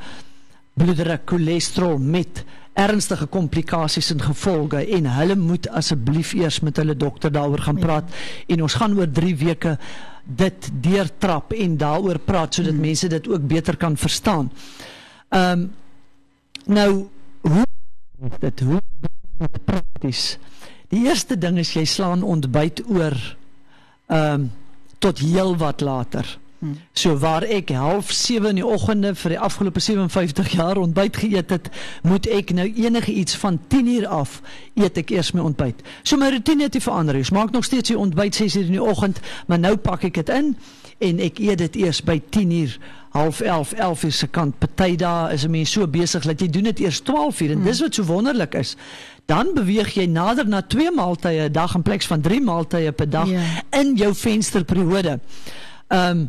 bloeddruk, 0.74 1.22
cholesterol 1.24 1.98
met 1.98 2.44
ernstige 2.72 3.26
komplikasies 3.26 4.10
en 4.14 4.22
gevolge 4.22 4.80
en 4.96 5.06
hulle 5.16 5.36
moet 5.36 5.68
asseblief 5.68 6.32
eers 6.32 6.60
met 6.64 6.78
hulle 6.80 6.96
dokter 6.96 7.32
daaroor 7.32 7.60
gaan 7.66 7.80
praat 7.80 8.14
en 8.48 8.62
ons 8.62 8.76
gaan 8.80 8.96
oor 8.96 9.10
3 9.10 9.34
weke 9.36 9.76
dit 10.24 10.70
deurtrap 10.84 11.52
en 11.52 11.76
daaroor 11.76 12.18
praat 12.24 12.54
sodat 12.54 12.74
mm. 12.74 12.80
mense 12.80 13.08
dit 13.08 13.28
ook 13.28 13.46
beter 13.46 13.76
kan 13.76 13.96
verstaan. 13.96 14.50
Ehm 15.28 15.60
um, 15.60 15.70
nou 16.64 17.08
hoe 17.40 17.64
dit 18.38 18.60
hoe 18.60 18.80
dit 19.38 19.64
prakties. 19.64 20.38
Die 20.88 21.06
eerste 21.08 21.38
ding 21.38 21.58
is 21.58 21.72
jy 21.74 21.84
slaan 21.84 22.22
ontbyt 22.22 22.84
oor 22.88 23.16
ehm 24.06 24.32
um, 24.32 24.50
tot 25.02 25.18
heel 25.18 25.56
wat 25.58 25.80
later. 25.80 26.38
Hmm. 26.62 26.76
So 26.94 27.16
waar 27.18 27.42
ek 27.42 27.72
half 27.74 28.12
7 28.14 28.48
in 28.52 28.60
die 28.60 28.66
oggende 28.66 29.10
vir 29.18 29.32
die 29.34 29.38
afgelope 29.42 29.80
57 29.82 30.52
jaar 30.54 30.78
ontbyt 30.78 31.16
geëet 31.18 31.50
het, 31.50 31.70
moet 32.06 32.26
ek 32.30 32.52
nou 32.54 32.68
enige 32.70 33.12
iets 33.12 33.34
van 33.36 33.58
10 33.68 33.86
uur 33.96 34.06
af 34.06 34.36
eet 34.78 34.96
ek 35.02 35.10
eers 35.10 35.32
my 35.34 35.40
ontbyt. 35.42 35.82
So 36.06 36.16
my 36.16 36.28
roetine 36.30 36.62
het 36.62 36.72
nie 36.78 36.82
verander 36.84 37.14
nie. 37.18 37.24
Ek 37.26 37.30
maak 37.34 37.50
nog 37.50 37.64
steeds 37.66 37.88
die 37.90 37.98
ontbyt 37.98 38.34
6 38.38 38.56
uur 38.56 38.64
in 38.70 38.76
die 38.78 38.82
oggend, 38.82 39.18
maar 39.50 39.58
nou 39.58 39.76
pak 39.76 40.04
ek 40.04 40.14
dit 40.20 40.28
in 40.28 40.52
en 41.02 41.18
ek 41.20 41.38
eet 41.42 41.58
dit 41.58 41.76
eers 41.82 41.98
by 42.06 42.20
10 42.30 42.50
uur 42.60 42.78
half 43.12 43.40
11 43.40 43.72
11 43.72 44.04
uur 44.04 44.12
se 44.12 44.26
kant 44.30 44.58
party 44.58 44.94
dae 44.96 45.32
is 45.34 45.42
'n 45.44 45.50
mens 45.50 45.70
so 45.72 45.86
besig 45.86 46.22
dat 46.24 46.40
jy 46.40 46.46
doen 46.48 46.64
dit 46.70 46.78
eers 46.80 47.00
12 47.00 47.40
uur 47.40 47.50
en 47.50 47.56
Hmm. 47.56 47.64
dis 47.64 47.80
wat 47.80 47.94
so 47.94 48.02
wonderlik 48.04 48.54
is 48.54 48.76
dan 49.26 49.50
beweeg 49.54 49.94
jy 49.94 50.06
nader 50.06 50.46
na 50.48 50.62
twee 50.62 50.90
maaltye 50.90 51.48
'n 51.48 51.52
dag 51.52 51.74
in 51.74 51.82
plaas 51.82 52.06
van 52.06 52.20
drie 52.20 52.40
maaltye 52.40 52.92
per 52.92 53.10
dag 53.10 53.28
Ja. 53.28 53.40
in 53.70 53.96
jou 53.96 54.14
vensterperiode. 54.14 55.18
Ehm 55.88 56.10
um, 56.18 56.28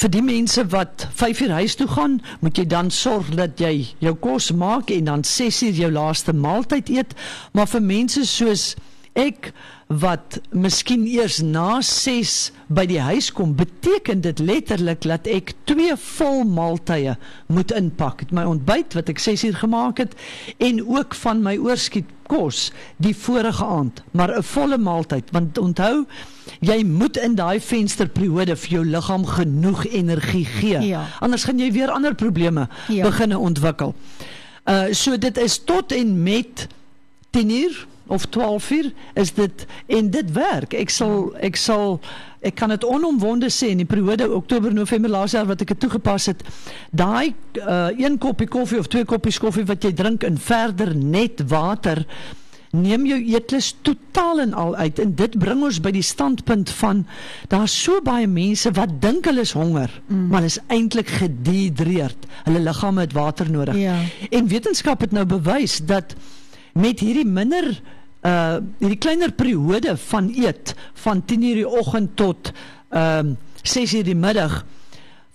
vir 0.00 0.10
die 0.10 0.22
mense 0.24 0.64
wat 0.72 1.06
5 1.14 1.40
uur 1.44 1.52
huis 1.60 1.74
toe 1.76 1.88
gaan, 1.88 2.20
moet 2.40 2.58
jy 2.58 2.64
dan 2.66 2.90
sorg 2.90 3.28
dat 3.36 3.60
jy 3.60 3.86
jou 4.00 4.14
kos 4.14 4.50
maak 4.56 4.90
en 4.90 5.10
dan 5.10 5.24
6 5.24 5.62
uur 5.68 5.78
jou 5.84 5.90
laaste 5.92 6.32
maaltyd 6.32 6.88
eet, 6.88 7.14
maar 7.52 7.68
vir 7.68 7.82
mense 7.82 8.24
soos 8.26 8.72
ek 9.14 9.52
wat 9.92 10.38
miskien 10.56 11.04
eers 11.06 11.42
na 11.44 11.80
6 11.84 12.52
by 12.72 12.86
die 12.88 13.00
huis 13.00 13.28
kom, 13.32 13.52
beteken 13.54 14.22
dit 14.24 14.38
letterlik 14.40 15.02
dat 15.04 15.26
ek 15.28 15.52
twee 15.68 15.92
vol 15.96 16.44
maaltye 16.48 17.16
moet 17.52 17.74
inpak. 17.76 18.24
My 18.32 18.44
ontbyt 18.48 18.94
wat 18.96 19.08
ek 19.12 19.18
6 19.20 19.44
uur 19.44 19.54
gemaak 19.60 19.98
het 19.98 20.14
en 20.58 20.80
ook 20.86 21.14
van 21.14 21.42
my 21.44 21.58
oorskiet 21.60 22.08
kos 22.32 22.70
die 22.96 23.12
vorige 23.16 23.64
aand, 23.64 24.02
maar 24.16 24.32
'n 24.38 24.42
volle 24.42 24.78
maaltyd 24.78 25.28
want 25.32 25.58
onthou 25.58 26.06
jy 26.60 26.82
moet 26.84 27.16
in 27.16 27.34
daai 27.34 27.60
vensterperiode 27.60 28.56
vir 28.56 28.70
jou 28.70 28.84
liggaam 28.84 29.26
genoeg 29.26 29.84
energie 29.86 30.44
gee. 30.46 30.80
Ja. 30.80 31.04
Anders 31.20 31.44
gaan 31.44 31.58
jy 31.58 31.72
weer 31.72 31.90
ander 31.90 32.14
probleme 32.14 32.68
Ja. 32.88 33.02
begine 33.04 33.38
ontwikkel. 33.38 33.94
Uh 34.64 34.92
so 34.92 35.18
dit 35.18 35.36
is 35.38 35.58
tot 35.64 35.92
en 35.92 36.22
met 36.22 36.66
10 37.30 37.50
uur 37.50 37.86
of 38.06 38.26
12 38.26 38.70
uur 38.70 38.92
is 39.14 39.34
dit 39.34 39.66
en 39.86 40.10
dit 40.10 40.32
werk. 40.32 40.74
Ek 40.74 40.90
sal 40.90 41.32
ek 41.40 41.56
sal 41.56 42.00
ek 42.42 42.54
kan 42.58 42.72
dit 42.74 42.84
onomwonde 42.84 43.50
sê 43.54 43.70
in 43.70 43.82
die 43.82 43.88
periode 43.88 44.26
Oktober 44.34 44.74
November 44.74 45.10
laas 45.10 45.36
jaar 45.36 45.46
wat 45.46 45.62
ek 45.62 45.74
dit 45.74 45.80
toegepas 45.80 46.26
het. 46.32 46.44
Daai 46.90 47.34
uh 47.62 47.90
een 47.96 48.18
koppie 48.18 48.48
koffie 48.48 48.78
of 48.78 48.90
twee 48.90 49.04
koppies 49.04 49.38
koffie 49.38 49.66
wat 49.68 49.84
jy 49.84 49.92
drink 49.94 50.22
en 50.26 50.38
verder 50.38 50.94
net 50.96 51.44
water 51.48 52.06
neem 52.72 53.04
jou 53.04 53.18
eetlus 53.20 53.74
totaal 53.84 54.40
en 54.46 54.54
al 54.56 54.74
uit 54.76 55.00
en 55.02 55.10
dit 55.16 55.34
bring 55.38 55.60
ons 55.66 55.78
by 55.84 55.92
die 55.92 56.04
standpunt 56.04 56.70
van 56.78 57.02
daar's 57.52 57.74
so 57.76 58.00
baie 58.04 58.26
mense 58.26 58.70
wat 58.78 58.94
dink 59.02 59.28
hulle 59.28 59.44
is 59.44 59.52
honger 59.56 59.92
mm. 60.06 60.28
maar 60.32 60.46
is 60.48 60.56
eintlik 60.72 61.12
gedehidreerd 61.20 62.28
hulle 62.46 62.62
liggame 62.64 63.04
het 63.04 63.12
water 63.16 63.50
nodig 63.52 63.76
Ja. 63.82 63.98
en 64.30 64.48
wetenskap 64.48 65.04
het 65.04 65.12
nou 65.12 65.26
bewys 65.28 65.82
dat 65.84 66.16
met 66.72 67.00
hierdie 67.00 67.28
minder 67.28 67.68
uh 68.22 68.58
hierdie 68.78 69.00
kleiner 69.02 69.32
periode 69.34 69.96
van 69.96 70.30
eet 70.30 70.74
van 71.04 71.22
10:00 71.26 71.62
die 71.62 71.68
oggend 71.68 72.16
tot 72.16 72.52
ehm 72.90 73.32
um, 73.32 73.36
6:00 73.62 74.04
die 74.04 74.18
middag 74.18 74.64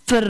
vir 0.07 0.25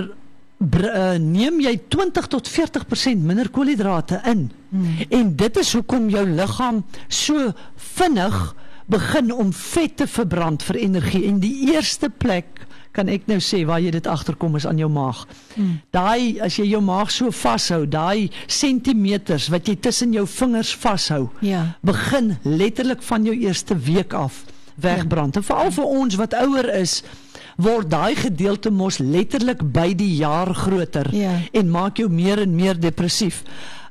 uh, 0.58 1.18
neem 1.22 1.60
jy 1.62 1.76
20 1.90 2.28
tot 2.28 2.50
40% 2.50 3.26
minder 3.26 3.50
koolhidrate 3.54 4.22
in. 4.26 4.48
Hmm. 4.70 5.06
En 5.10 5.36
dit 5.36 5.58
is 5.58 5.74
hoekom 5.74 6.10
jou 6.10 6.26
liggaam 6.26 6.84
so 7.08 7.52
vinnig 7.76 8.56
begin 8.88 9.32
om 9.34 9.52
vet 9.54 9.98
te 9.98 10.08
verbrand 10.08 10.64
vir 10.64 10.80
energie 10.82 11.26
en 11.28 11.42
die 11.44 11.74
eerste 11.74 12.10
plek 12.10 12.66
kan 12.98 13.10
ek 13.14 13.28
nou 13.30 13.38
sê 13.44 13.62
waar 13.70 13.82
jy 13.84 13.92
dit 13.94 14.08
agterkom 14.10 14.56
is 14.58 14.66
aan 14.66 14.80
jou 14.82 14.90
maag. 14.90 15.24
Hmm. 15.56 15.76
Daai 15.94 16.40
as 16.42 16.58
jy 16.58 16.66
jou 16.72 16.82
maag 16.82 17.12
so 17.14 17.30
vashou, 17.32 17.84
daai 17.86 18.32
sentimeters 18.50 19.50
wat 19.54 19.68
jy 19.70 19.76
tussen 19.86 20.14
jou 20.16 20.26
vingers 20.28 20.74
vashou, 20.82 21.30
Ja. 21.42 21.76
begin 21.86 22.38
letterlik 22.44 23.04
van 23.06 23.24
jou 23.26 23.36
eerste 23.36 23.78
week 23.78 24.14
af 24.14 24.44
wegbrand. 24.82 25.36
En 25.38 25.44
veral 25.44 25.72
vir 25.72 25.86
ons 25.86 26.16
wat 26.16 26.34
ouer 26.34 26.70
is, 26.80 27.04
word 27.58 27.90
daai 27.90 28.16
gedeelte 28.16 28.70
mos 28.70 29.00
letterlik 29.02 29.62
by 29.74 29.94
die 29.98 30.16
jaar 30.20 30.54
groter 30.54 31.10
Ja. 31.16 31.40
en 31.54 31.70
maak 31.72 31.98
jou 31.98 32.10
meer 32.10 32.40
en 32.42 32.56
meer 32.56 32.80
depressief. 32.80 33.44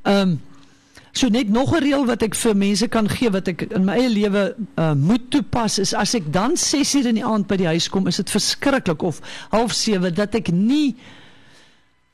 Ehm 0.05 0.29
um, 0.29 0.41
So 1.17 1.29
net 1.33 1.49
nog 1.49 1.73
'n 1.73 1.81
reël 1.81 2.05
wat 2.05 2.23
ek 2.23 2.35
vir 2.35 2.57
mense 2.57 2.89
kan 2.89 3.09
gee 3.09 3.31
wat 3.31 3.49
ek 3.49 3.63
in 3.73 3.85
my 3.85 3.95
eie 3.97 4.09
lewe 4.09 4.55
uh, 4.77 4.93
moet 4.93 5.31
toepas 5.31 5.79
is 5.79 5.95
as 5.95 6.15
ek 6.15 6.33
dan 6.33 6.53
6:00 6.57 7.07
in 7.09 7.15
die 7.15 7.25
aand 7.25 7.47
by 7.47 7.57
die 7.57 7.67
huis 7.67 7.89
kom, 7.89 8.07
is 8.07 8.17
dit 8.17 8.31
verskriklik 8.31 9.03
of 9.03 9.21
half 9.51 9.73
7 9.73 10.15
dat 10.15 10.35
ek 10.35 10.53
nie 10.53 10.95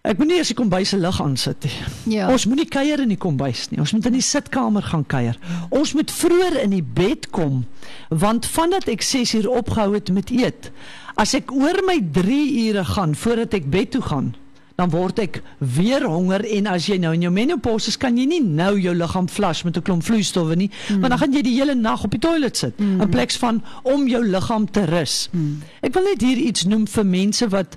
ek 0.02 0.18
moet 0.18 0.28
nie 0.28 0.36
eers 0.36 0.52
die 0.54 0.58
kombuis 0.58 0.88
se 0.88 0.98
lig 0.98 1.20
aansit 1.22 1.64
nie. 1.64 2.14
Ja. 2.14 2.30
Ons 2.30 2.46
moenie 2.46 2.68
kuier 2.68 3.00
in 3.00 3.08
die 3.08 3.18
kombuis 3.18 3.68
nie. 3.70 3.80
Ons 3.80 3.92
moet 3.92 4.06
in 4.06 4.12
die 4.12 4.22
sitkamer 4.22 4.82
gaan 4.82 5.06
kuier. 5.06 5.38
Ons 5.70 5.94
moet 5.94 6.10
vroeër 6.10 6.60
in 6.62 6.70
die 6.70 6.82
bed 6.82 7.30
kom 7.30 7.64
want 8.08 8.46
vandat 8.46 8.86
ek 8.88 9.02
6 9.02 9.34
uur 9.34 9.48
opgehou 9.50 9.94
het 9.94 10.12
met 10.14 10.30
eet, 10.30 10.70
as 11.16 11.34
ek 11.34 11.50
oor 11.50 11.82
my 11.86 11.98
3 12.12 12.68
ure 12.68 12.84
gaan 12.84 13.14
voordat 13.14 13.54
ek 13.54 13.66
bed 13.70 13.90
toe 13.90 14.02
gaan, 14.02 14.34
dan 14.76 14.90
word 14.90 15.18
ek 15.18 15.40
weer 15.58 16.06
honger 16.08 16.44
en 16.56 16.66
as 16.72 16.86
jy 16.88 16.98
nou 17.02 17.12
in 17.14 17.26
jou 17.26 17.32
menopause 17.32 17.92
is, 17.92 17.98
kan 18.00 18.16
jy 18.16 18.26
nie 18.28 18.40
nou 18.42 18.72
jou 18.80 18.94
liggaam 18.94 19.28
flush 19.28 19.64
met 19.64 19.76
'n 19.76 19.82
klomp 19.82 20.04
vloeistowwe 20.04 20.56
nie, 20.56 20.70
mm. 20.70 21.00
want 21.00 21.10
dan 21.10 21.18
gaan 21.18 21.32
jy 21.32 21.42
die 21.42 21.56
hele 21.58 21.74
nag 21.74 22.04
op 22.04 22.10
die 22.10 22.20
toilet 22.20 22.56
sit 22.56 22.78
mm. 22.78 23.00
in 23.00 23.10
plaas 23.10 23.36
van 23.36 23.62
om 23.82 24.08
jou 24.08 24.22
liggaam 24.24 24.70
te 24.70 24.84
rus. 24.84 25.28
Mm. 25.32 25.62
Ek 25.80 25.94
wil 25.94 26.04
net 26.04 26.20
hier 26.20 26.36
iets 26.36 26.64
noem 26.64 26.86
vir 26.86 27.06
mense 27.06 27.48
wat 27.48 27.76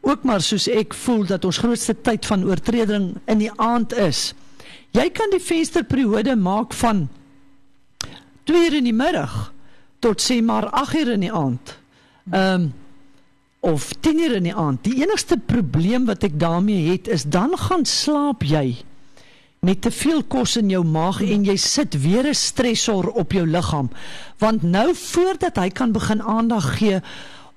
ook 0.00 0.22
maar 0.22 0.40
soos 0.40 0.68
ek 0.68 0.94
voel 0.94 1.26
dat 1.26 1.44
ons 1.44 1.58
grootste 1.58 1.94
tyd 2.00 2.26
van 2.26 2.44
oortreding 2.44 3.16
in 3.26 3.38
die 3.38 3.50
aand 3.56 3.92
is. 3.92 4.34
Jy 4.94 5.10
kan 5.10 5.30
die 5.30 5.42
vensterperiode 5.42 6.36
maak 6.36 6.72
van 6.72 7.08
2 8.46 8.66
uur 8.68 8.76
in 8.76 8.84
die 8.84 8.94
middag 8.94 9.52
tot 9.98 10.22
sê 10.22 10.42
maar 10.42 10.70
8 10.70 10.94
uur 11.00 11.12
in 11.18 11.20
die 11.26 11.32
aand. 11.32 11.78
Ehm 12.30 12.60
um, 12.60 12.72
of 13.66 13.90
10 14.00 14.18
uur 14.18 14.34
in 14.38 14.46
die 14.46 14.54
aand. 14.54 14.84
Die 14.86 15.00
enigste 15.02 15.36
probleem 15.36 16.06
wat 16.06 16.22
ek 16.26 16.38
daarmee 16.38 16.86
het 16.92 17.10
is 17.10 17.26
dan 17.26 17.56
gaan 17.58 17.84
slaap 17.84 18.46
jy 18.46 18.76
met 19.66 19.80
te 19.82 19.90
veel 19.90 20.22
kos 20.30 20.54
in 20.60 20.70
jou 20.70 20.84
maag 20.86 21.18
en 21.24 21.46
jy 21.48 21.56
sit 21.58 21.96
weer 21.98 22.28
'n 22.28 22.34
stresor 22.34 23.10
op 23.10 23.32
jou 23.32 23.46
liggaam. 23.46 23.90
Want 24.38 24.62
nou 24.62 24.94
voordat 24.94 25.56
hy 25.56 25.68
kan 25.68 25.92
begin 25.92 26.22
aandag 26.22 26.78
gee 26.78 27.00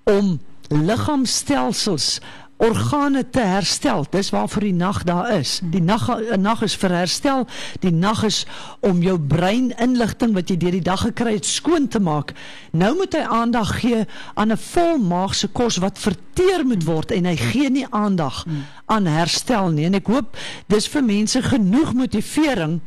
om 0.04 0.40
liggaamstelsels 0.70 2.20
organe 2.60 3.24
te 3.30 3.40
herstel. 3.40 4.06
Dis 4.12 4.30
waarvoor 4.30 4.66
die 4.68 4.74
nag 4.76 5.04
daar 5.08 5.32
is. 5.38 5.60
Die 5.64 5.82
nag 5.82 6.10
'n 6.10 6.42
nag 6.42 6.62
is 6.62 6.76
vir 6.76 6.92
herstel. 6.92 7.48
Die 7.80 7.92
nag 7.92 8.24
is 8.24 8.46
om 8.80 9.02
jou 9.02 9.20
brein 9.20 9.72
inligting 9.78 10.34
wat 10.34 10.50
jy 10.50 10.58
deur 10.58 10.72
die 10.72 10.82
dag 10.82 11.02
gekry 11.02 11.34
het 11.34 11.46
skoon 11.46 11.88
te 11.88 12.00
maak. 12.00 12.34
Nou 12.72 12.96
moet 12.96 13.14
hy 13.14 13.24
aandag 13.24 13.80
gee 13.80 14.06
aan 14.34 14.52
'n 14.52 14.58
volmaagse 14.58 15.48
kos 15.48 15.78
wat 15.78 16.00
verteer 16.00 16.66
moet 16.66 16.84
word 16.84 17.12
en 17.12 17.26
hy 17.26 17.36
gee 17.36 17.70
nie 17.70 17.88
aandag 17.90 18.46
aan 18.86 19.06
herstel 19.06 19.70
nie. 19.70 19.86
En 19.86 19.94
ek 19.94 20.08
hoop 20.08 20.38
dis 20.68 20.88
vir 20.88 21.04
mense 21.04 21.42
genoeg 21.42 21.94
motivering 21.94 22.80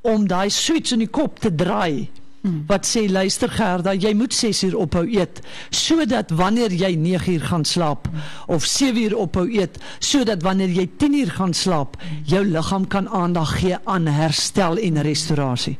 om 0.00 0.26
daai 0.26 0.50
switch 0.50 0.92
in 0.92 0.98
die 0.98 1.10
kop 1.10 1.38
te 1.38 1.54
draai 1.54 2.08
Hmm. 2.46 2.62
wat 2.68 2.86
sê 2.86 3.08
luister 3.10 3.50
Gerda, 3.50 3.94
jy 3.94 4.12
moet 4.14 4.34
6 4.34 4.62
uur 4.68 4.76
ophou 4.84 5.02
eet 5.10 5.40
sodat 5.74 6.30
wanneer 6.30 6.70
jy 6.70 6.92
9 6.94 7.32
uur 7.32 7.46
gaan 7.50 7.64
slaap 7.66 8.06
hmm. 8.06 8.28
of 8.54 8.64
7 8.64 9.02
uur 9.02 9.16
ophou 9.18 9.48
eet 9.50 9.80
sodat 9.98 10.46
wanneer 10.46 10.70
jy 10.70 10.86
10 10.98 11.18
uur 11.24 11.32
gaan 11.40 11.54
slaap, 11.54 11.96
jou 12.24 12.44
liggaam 12.44 12.86
kan 12.86 13.08
aandag 13.08 13.58
gee 13.58 13.78
aan 13.84 14.06
herstel 14.06 14.78
en 14.78 15.02
restaurasie. 15.02 15.78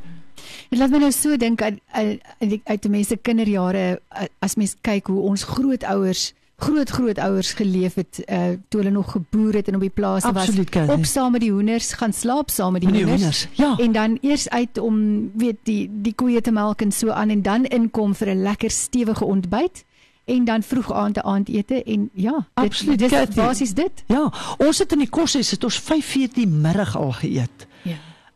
En 0.71 0.81
laat 0.81 0.91
my 0.91 0.99
nou 1.05 1.13
so 1.15 1.37
dink 1.39 1.63
uit 1.63 1.79
uit 1.95 2.61
uit 2.65 2.89
mense 2.91 3.17
kinderjare 3.23 4.01
as 4.43 4.57
mens 4.59 4.75
kyk 4.83 5.07
hoe 5.13 5.23
ons 5.31 5.47
grootouers 5.47 6.33
groot 6.57 6.89
grootouers 6.89 7.53
geleef 7.53 7.95
het 7.95 8.23
uh, 8.27 8.43
toe 8.69 8.81
hulle 8.81 8.93
nog 8.93 9.11
geboer 9.11 9.55
het 9.55 9.69
en 9.69 9.75
op 9.75 9.81
die 9.81 9.91
plase 9.91 10.33
was. 10.33 10.49
Op 10.89 11.05
saam 11.05 11.33
met 11.33 11.41
die 11.41 11.53
hoenders 11.53 11.93
gaan 11.93 12.13
slaap 12.13 12.51
saam 12.51 12.73
met 12.73 12.81
die, 12.81 12.93
die 12.93 13.05
hoenders. 13.05 13.49
ja. 13.53 13.77
en 13.77 13.93
dan 13.93 14.19
eers 14.21 14.49
uit 14.49 14.79
om 14.79 15.31
weet 15.35 15.57
die 15.63 15.91
die 15.93 16.15
koeie 16.15 16.41
te 16.41 16.51
melk 16.51 16.81
en 16.81 16.93
so 16.93 17.11
aan 17.11 17.29
en 17.29 17.43
dan 17.43 17.65
inkom 17.65 18.15
vir 18.15 18.29
'n 18.29 18.43
lekker 18.43 18.71
stewige 18.71 19.25
ontbyt 19.25 19.85
en 20.25 20.45
dan 20.45 20.63
vroeg 20.63 20.93
aand 20.93 21.15
te 21.15 21.23
aandete 21.23 21.83
en 21.83 22.11
ja 22.13 22.47
absoluut 22.55 22.99
dis 22.99 23.35
basies 23.35 23.75
dit. 23.75 24.05
Ja 24.07 24.33
ons 24.59 24.79
het 24.79 24.93
in 24.93 24.99
die 24.99 25.11
koshuis 25.11 25.51
het 25.51 25.65
ons 25.65 25.81
5:00 25.81 26.33
die 26.33 26.49
middag 26.49 26.97
al 26.97 27.13
geëet 27.13 27.67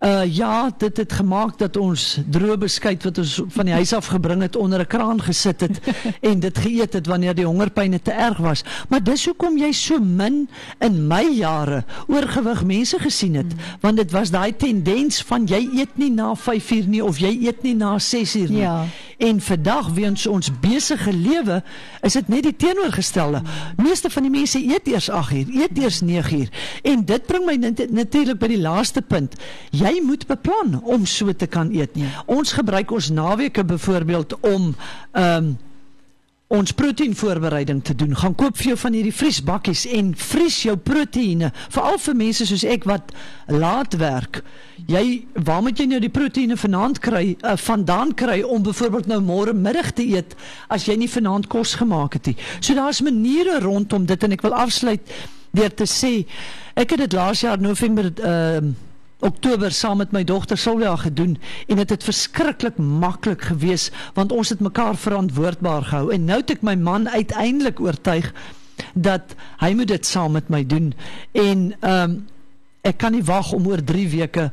Uh 0.01 0.25
ja, 0.25 0.71
dit 0.79 0.97
het 0.97 1.13
gemaak 1.13 1.59
dat 1.61 1.77
ons 1.77 2.19
droë 2.33 2.55
beskuit 2.63 3.03
wat 3.05 3.19
ons 3.21 3.35
van 3.53 3.69
die 3.69 3.75
huis 3.77 3.91
af 3.93 4.07
gebring 4.09 4.41
het 4.41 4.57
onder 4.57 4.81
'n 4.81 4.87
kraan 4.87 5.21
gesit 5.21 5.61
het 5.61 5.81
en 6.31 6.41
dit 6.41 6.59
geëet 6.59 6.93
het 6.93 7.07
wanneer 7.07 7.35
die 7.35 7.45
hongerpyne 7.45 8.01
te 8.03 8.11
erg 8.11 8.39
was. 8.39 8.65
Maar 8.89 9.03
dis 9.05 9.25
hoekom 9.25 9.59
jy 9.59 9.73
so 9.73 9.99
min 9.99 10.49
in 10.79 11.07
my 11.07 11.29
jare 11.37 11.85
oorgewig 12.07 12.65
mense 12.65 12.99
gesien 12.99 13.35
het, 13.35 13.53
mm. 13.53 13.61
want 13.81 13.97
dit 13.97 14.11
was 14.11 14.31
daai 14.31 14.57
tendens 14.57 15.23
van 15.23 15.45
jy 15.45 15.69
eet 15.77 15.93
nie 15.97 16.11
na 16.11 16.33
5uur 16.35 16.87
nie 16.87 17.05
of 17.05 17.19
jy 17.19 17.37
eet 17.45 17.63
nie 17.63 17.75
na 17.75 17.99
6uur 17.99 18.49
nie. 18.49 18.65
Ja. 18.65 18.87
En 19.21 19.41
vandag 19.45 19.89
weens 19.97 20.27
ons 20.27 20.49
besige 20.61 21.13
lewe 21.13 21.61
is 22.01 22.17
dit 22.17 22.29
net 22.33 22.47
die 22.49 22.57
teenoorgestelde. 22.57 23.43
Meeste 23.77 24.11
van 24.11 24.25
die 24.25 24.33
mense 24.33 24.61
eet 24.65 24.89
eers 24.89 25.11
8uur, 25.13 25.51
eet 25.61 25.79
eers 25.79 26.01
9uur. 26.01 26.49
En 26.83 27.05
dit 27.05 27.27
bring 27.29 27.45
my 27.45 27.57
natuurlik 27.93 28.41
by 28.41 28.49
die 28.55 28.61
laaste 28.61 29.03
punt. 29.05 29.37
Jy 29.77 29.99
moet 30.05 30.25
beplan 30.31 30.79
om 30.83 31.05
so 31.05 31.33
te 31.37 31.47
kan 31.47 31.69
eet. 31.77 32.01
Ja. 32.01 32.25
Ons 32.33 32.57
gebruik 32.57 32.93
ons 32.97 33.11
naweke 33.13 33.65
byvoorbeeld 33.65 34.39
om 34.41 34.73
ehm 35.13 35.51
um, 35.51 35.59
ons 36.51 36.73
proteïenvoorbereiding 36.75 37.85
te 37.85 37.95
doen. 37.95 38.17
Gaan 38.17 38.35
koop 38.35 38.57
vir 38.59 38.73
jou 38.73 38.79
van 38.83 38.97
hierdie 38.97 39.15
vriesbakkies 39.15 39.85
en 39.95 40.09
vries 40.19 40.57
jou 40.65 40.75
proteïene, 40.83 41.53
veral 41.71 42.01
vir 42.03 42.17
mense 42.19 42.47
soos 42.49 42.65
ek 42.67 42.89
wat 42.91 43.13
laat 43.47 43.95
werk. 44.01 44.41
Jy, 44.91 45.23
waar 45.47 45.63
moet 45.63 45.79
jy 45.79 45.87
nou 45.87 46.01
die 46.03 46.11
proteïene 46.11 46.57
vanaand 46.59 46.99
kry, 47.05 47.37
uh, 47.37 47.55
vandaan 47.61 48.15
kry 48.19 48.41
om 48.43 48.65
byvoorbeeld 48.67 49.07
nou 49.11 49.21
môre 49.23 49.55
middag 49.55 49.93
te 49.95 50.07
eet 50.17 50.35
as 50.73 50.89
jy 50.89 50.97
nie 50.99 51.11
vanaand 51.11 51.47
kos 51.53 51.77
gemaak 51.79 52.17
het 52.19 52.33
nie. 52.33 52.37
So 52.59 52.75
daar's 52.75 53.03
maniere 53.07 53.61
rondom 53.63 54.09
dit 54.11 54.27
en 54.27 54.35
ek 54.35 54.43
wil 54.47 54.57
afsluit 54.59 55.13
deur 55.55 55.75
te 55.75 55.87
sê 55.87 56.13
ek 56.79 56.95
het 56.95 57.05
dit 57.05 57.19
laas 57.19 57.45
jaar 57.47 57.61
November 57.63 58.11
ehm 58.19 58.71
uh, 58.71 58.79
Oktober 59.21 59.69
saam 59.69 59.99
met 60.01 60.15
my 60.17 60.23
dogter 60.25 60.57
Silvia 60.57 60.95
gedoen 60.97 61.35
en 61.37 61.77
dit 61.77 61.79
het, 61.79 61.91
het 61.91 62.05
verskriklik 62.09 62.79
maklik 62.81 63.43
gewees 63.51 63.91
want 64.17 64.33
ons 64.33 64.49
het 64.49 64.63
mekaar 64.65 64.97
verantwoordbaar 64.97 65.85
gehou 65.91 66.09
en 66.15 66.25
nou 66.25 66.39
het 66.41 66.55
ek 66.55 66.65
my 66.65 66.73
man 66.81 67.05
uiteindelik 67.05 67.83
oortuig 67.85 68.31
dat 68.95 69.35
hy 69.61 69.75
moet 69.77 69.93
dit 69.93 70.09
saam 70.09 70.33
met 70.39 70.49
my 70.49 70.65
doen 70.65 70.95
en 71.37 71.67
ehm 71.81 72.17
um, 72.17 72.21
ek 72.83 72.99
kan 72.99 73.13
nie 73.13 73.25
wag 73.25 73.53
om 73.53 73.67
oor 73.67 73.83
3 73.85 74.09
weke 74.09 74.51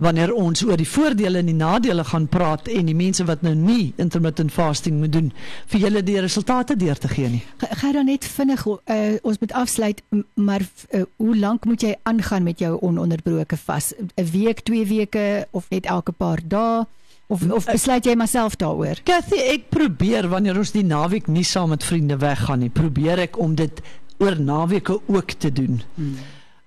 wanneer 0.00 0.32
ons 0.32 0.62
oor 0.64 0.80
die 0.80 0.88
voordele 0.88 1.42
en 1.42 1.48
die 1.50 1.56
nadele 1.56 2.04
gaan 2.08 2.26
praat 2.32 2.68
en 2.72 2.88
die 2.88 2.96
mense 2.96 3.24
wat 3.28 3.42
nou 3.44 3.52
nie 3.54 3.92
intermittent 4.00 4.52
fasting 4.52 4.96
moet 5.00 5.12
doen 5.12 5.28
vir 5.72 5.84
julle 5.84 6.02
die 6.06 6.16
resultate 6.24 6.76
deur 6.80 6.98
te 6.98 7.10
gee 7.12 7.28
nie. 7.28 7.42
Gaan 7.82 7.98
dan 7.98 8.08
net 8.08 8.24
vinnig 8.24 8.64
uh, 8.66 8.78
ons 9.22 9.40
moet 9.42 9.52
afsluit 9.52 10.00
maar 10.40 10.64
uh, 10.64 11.04
hoe 11.20 11.36
lank 11.36 11.68
moet 11.68 11.84
jy 11.84 11.92
aangaan 12.08 12.48
met 12.48 12.64
jou 12.64 12.78
ononderbroke 12.80 13.60
vas? 13.66 13.92
'n 14.16 14.30
Week, 14.32 14.64
2 14.64 14.86
weke 14.86 15.46
of 15.50 15.68
net 15.70 15.86
elke 15.86 16.12
paar 16.12 16.40
dae? 16.44 16.86
Of 17.30 17.44
of 17.50 17.64
besluit 17.64 18.04
jy 18.04 18.16
myself 18.18 18.56
daaroor? 18.56 18.98
Cathy, 19.04 19.38
ek 19.52 19.68
probeer 19.70 20.26
wanneer 20.28 20.58
ons 20.58 20.72
die 20.74 20.84
naweek 20.84 21.28
nie 21.28 21.44
saam 21.46 21.70
met 21.70 21.84
vriende 21.84 22.16
weggaan 22.18 22.58
nie, 22.58 22.70
probeer 22.70 23.18
ek 23.28 23.38
om 23.38 23.54
dit 23.54 23.82
oor 24.18 24.40
naweke 24.40 24.98
ook 25.06 25.32
te 25.38 25.52
doen. 25.52 25.82
Hmm. 25.94 26.16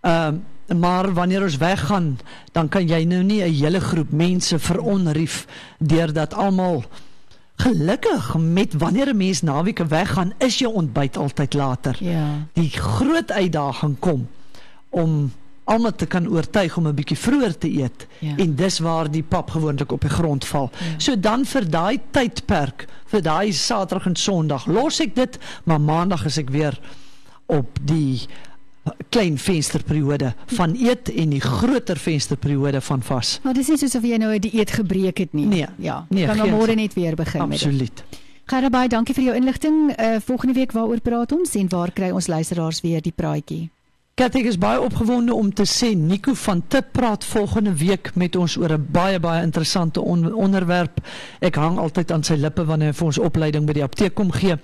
Ehm 0.01 0.27
um, 0.27 0.41
maar 0.79 1.13
wanneer 1.13 1.43
ons 1.43 1.57
weggaan, 1.57 2.19
dan 2.51 2.69
kan 2.69 2.87
jy 2.87 3.03
nou 3.03 3.23
nie 3.23 3.41
'n 3.43 3.53
hele 3.53 3.79
groep 3.79 4.11
mense 4.11 4.59
veronrief 4.59 5.47
deurdat 5.79 6.33
almal 6.33 6.83
gelukkig 7.55 8.37
met 8.37 8.73
wanneer 8.73 9.07
'n 9.09 9.17
mens 9.17 9.41
naweke 9.41 9.85
weggaan, 9.85 10.33
is 10.37 10.57
jou 10.59 10.73
ontbyt 10.73 11.17
altyd 11.17 11.53
later. 11.53 11.95
Ja. 11.99 12.47
Die 12.53 12.69
groot 12.69 13.31
uitdaging 13.31 13.99
kom 13.99 14.27
om 14.89 15.31
almal 15.63 15.95
te 15.95 16.05
kan 16.05 16.27
oortuig 16.27 16.77
om 16.77 16.87
'n 16.87 16.95
bietjie 16.95 17.17
vroeër 17.17 17.57
te 17.57 17.69
eet 17.71 18.07
ja. 18.19 18.35
en 18.37 18.55
dis 18.55 18.79
waar 18.79 19.11
die 19.11 19.23
pap 19.23 19.49
gewoonlik 19.49 19.91
op 19.91 20.01
die 20.01 20.09
grond 20.09 20.45
val. 20.45 20.69
Ja. 20.71 20.99
So 20.99 21.19
dan 21.19 21.45
vir 21.45 21.69
daai 21.69 21.99
tydperk, 22.11 22.87
vir 23.05 23.21
daai 23.21 23.51
Saterdag 23.51 24.05
en 24.05 24.15
Sondag 24.15 24.65
los 24.65 24.99
ek 24.99 25.15
dit, 25.15 25.39
maar 25.63 25.81
Maandag 25.81 26.25
is 26.25 26.37
ek 26.37 26.49
weer 26.49 26.79
op 27.45 27.79
die 27.81 28.27
klein 29.09 29.37
vensterperiode 29.37 30.33
van 30.45 30.75
eet 30.75 31.09
en 31.13 31.29
die 31.29 31.41
groter 31.41 31.97
vensterperiode 31.97 32.81
van 32.81 33.01
vas. 33.01 33.39
Maar 33.43 33.53
dis 33.53 33.67
nie 33.67 33.77
soos 33.77 33.95
of 33.95 34.03
jy 34.03 34.17
nou 34.17 34.33
'n 34.33 34.39
dieet 34.41 34.71
gebreek 34.71 35.17
het 35.17 35.33
nie. 35.33 35.45
Nee, 35.45 35.67
ja, 35.77 36.05
nee, 36.09 36.25
kan 36.25 36.49
môre 36.49 36.75
net 36.75 36.93
weer 36.93 37.15
begin 37.15 37.41
absoluut. 37.41 37.79
met 37.79 37.79
dit. 37.79 38.03
Absoluut. 38.03 38.21
Garabai, 38.45 38.87
dankie 38.87 39.13
vir 39.15 39.23
jou 39.23 39.35
inligting. 39.35 39.93
Uh 39.99 40.15
volgende 40.19 40.53
week 40.53 40.71
waaroor 40.71 40.99
praat 40.99 41.31
ons 41.31 41.55
en 41.55 41.69
waar 41.69 41.91
kry 41.91 42.09
ons 42.11 42.27
luisteraars 42.27 42.81
weer 42.81 43.01
die 43.01 43.13
praatjie? 43.15 43.69
Katie 44.15 44.43
is 44.45 44.57
baie 44.57 44.81
opgewonde 44.81 45.33
om 45.33 45.53
te 45.53 45.63
sê 45.65 45.95
Nico 45.97 46.33
van 46.33 46.63
Tip 46.67 46.91
praat 46.91 47.25
volgende 47.25 47.73
week 47.75 48.11
met 48.15 48.35
ons 48.35 48.57
oor 48.57 48.73
'n 48.73 48.87
baie 48.91 49.19
baie 49.19 49.41
interessante 49.43 50.01
on 50.01 50.33
onderwerp. 50.33 50.99
Ek 51.39 51.55
hang 51.55 51.77
altyd 51.77 52.11
aan 52.11 52.23
sy 52.23 52.33
lippe 52.33 52.65
wanneer 52.65 52.87
hy 52.87 52.93
vir 52.93 53.05
ons 53.05 53.17
opleiding 53.17 53.65
by 53.65 53.73
die 53.73 53.83
apteek 53.83 54.13
kom 54.13 54.31
gee 54.31 54.57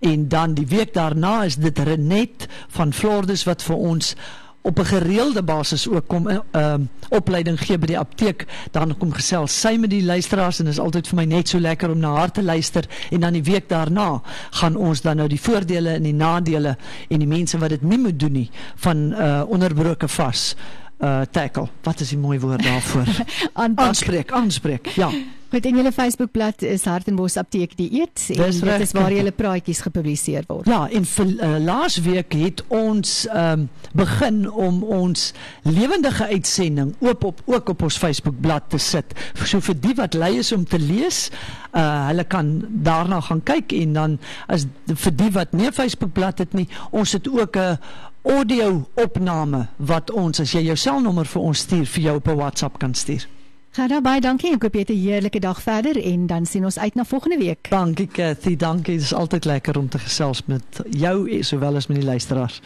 en 0.00 0.28
dan 0.28 0.54
die 0.54 0.66
week 0.66 0.94
daarna 0.94 1.42
is 1.44 1.56
dit 1.56 1.78
Renet 1.78 2.46
van 2.68 2.92
Flordes 2.92 3.44
wat 3.44 3.62
vir 3.62 3.76
ons 3.76 4.14
op 4.62 4.78
'n 4.78 4.84
gereelde 4.84 5.42
basis 5.42 5.88
ook 5.88 6.06
kom 6.06 6.28
uh, 6.28 6.38
ehm, 6.50 6.82
opleiding 7.08 7.60
gee 7.60 7.78
by 7.78 7.86
die 7.86 7.98
apteek 7.98 8.46
dan 8.70 8.96
kom 8.98 9.12
gesels 9.12 9.60
sy 9.60 9.76
met 9.76 9.90
die 9.90 10.04
luisteraars 10.04 10.60
en 10.60 10.66
is 10.66 10.78
altyd 10.78 11.08
vir 11.08 11.16
my 11.16 11.24
net 11.24 11.48
so 11.48 11.58
lekker 11.58 11.90
om 11.90 11.98
na 11.98 12.14
haar 12.14 12.30
te 12.30 12.42
luister 12.42 12.84
en 13.10 13.20
dan 13.20 13.32
die 13.32 13.42
week 13.42 13.68
daarna 13.68 14.22
gaan 14.50 14.76
ons 14.76 15.00
dan 15.00 15.16
nou 15.16 15.28
die 15.28 15.40
voordele 15.40 15.90
en 15.90 16.02
die 16.02 16.14
nadele 16.14 16.76
en 17.08 17.18
die 17.18 17.28
mense 17.28 17.58
wat 17.58 17.70
dit 17.70 17.82
nie 17.82 17.98
moet 17.98 18.18
doen 18.18 18.32
nie 18.32 18.50
van 18.76 19.12
uh, 19.12 19.42
onderbroke 19.48 20.08
vas 20.08 20.56
uh 20.98 21.20
tackle. 21.30 21.68
Wat 21.82 22.00
is 22.00 22.08
die 22.08 22.18
mooi 22.18 22.40
woord 22.40 22.62
daarvoor? 22.62 23.06
Aanspreek, 23.86 24.32
aanspreek. 24.32 24.86
Ja. 24.86 25.10
Goed, 25.48 25.64
en 25.64 25.78
julle 25.80 25.92
Facebookblad 25.92 26.62
is 26.62 26.82
Hartenbos 26.84 27.38
Apteek 27.40 27.72
Dieet 27.76 28.20
en 28.34 28.40
Dis 28.42 28.58
dit 28.60 28.64
reg. 28.68 28.82
is 28.84 28.90
waar 28.92 29.12
julle 29.12 29.30
praatjies 29.32 29.78
gepubliseer 29.80 30.44
word. 30.44 30.66
Ja, 30.68 30.82
en 30.92 31.06
vir 31.08 31.30
uh, 31.30 31.54
laasweek 31.64 32.34
het 32.36 32.60
ons 32.68 33.14
um, 33.32 33.62
begin 33.96 34.42
om 34.50 34.82
ons 34.84 35.30
lewendige 35.64 36.26
uitsending 36.28 36.90
oop 37.00 37.24
op 37.24 37.40
ook 37.46 37.72
op 37.72 37.86
ons 37.88 37.96
Facebookblad 37.96 38.68
te 38.74 38.80
sit. 38.82 39.16
So 39.40 39.62
vir 39.64 39.78
die 39.80 39.94
wat 39.96 40.18
lui 40.20 40.34
is 40.42 40.52
om 40.52 40.68
te 40.68 40.82
lees, 40.82 41.30
uh 41.72 41.86
hulle 42.10 42.24
kan 42.28 42.52
daarna 42.84 43.22
gaan 43.24 43.40
kyk 43.44 43.72
en 43.72 43.96
dan 43.96 44.18
as 44.52 44.68
vir 44.84 45.16
die 45.16 45.30
wat 45.32 45.56
nie 45.56 45.66
'n 45.68 45.72
Facebookblad 45.72 46.44
het 46.44 46.52
nie, 46.52 46.68
ons 46.90 47.12
het 47.12 47.28
ook 47.28 47.56
'n 47.56 47.78
audio 48.22 48.84
opname 48.94 49.66
wat 49.76 50.10
ons 50.10 50.40
as 50.40 50.52
jy 50.52 50.60
jou 50.68 50.76
selnommer 50.76 51.24
vir 51.24 51.42
ons 51.42 51.58
stuur 51.58 51.86
vir 51.86 52.02
jou 52.02 52.16
op 52.16 52.28
'n 52.28 52.36
WhatsApp 52.36 52.78
kan 52.78 52.94
stuur. 52.94 53.37
Gaan 53.70 53.88
daar 53.88 54.02
baie 54.02 54.20
dankie. 54.20 54.52
Ek 54.54 54.62
hoop 54.62 54.74
jy 54.74 54.80
het 54.80 54.90
'n 54.90 55.02
heerlike 55.02 55.40
dag 55.40 55.62
verder 55.62 56.04
en 56.04 56.26
dan 56.26 56.46
sien 56.46 56.64
ons 56.64 56.78
uit 56.78 56.94
na 56.94 57.04
volgende 57.04 57.38
week. 57.38 57.70
Dankie 57.70 58.06
Cathy, 58.06 58.56
dankie. 58.56 58.94
Dit 58.94 59.04
is 59.04 59.14
altyd 59.14 59.44
lekker 59.44 59.78
om 59.78 59.88
te 59.88 59.98
gesels 59.98 60.42
met 60.46 60.82
jou 60.90 61.30
eh, 61.30 61.42
sowel 61.42 61.76
as 61.76 61.86
met 61.86 61.96
die 61.96 62.06
luisteraars. 62.06 62.60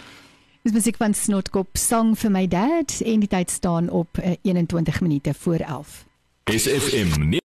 Dis 0.62 0.72
musiek 0.72 0.96
van 0.96 1.14
Snotkop 1.14 1.68
Sang 1.72 2.18
vir 2.18 2.30
my 2.30 2.48
dad 2.48 3.00
en 3.04 3.20
die 3.20 3.28
tyd 3.28 3.50
staan 3.50 3.90
op 3.90 4.18
eh, 4.18 4.32
21 4.42 5.00
minute 5.00 5.34
voor 5.34 5.56
11. 5.56 6.06
SFM 6.44 7.41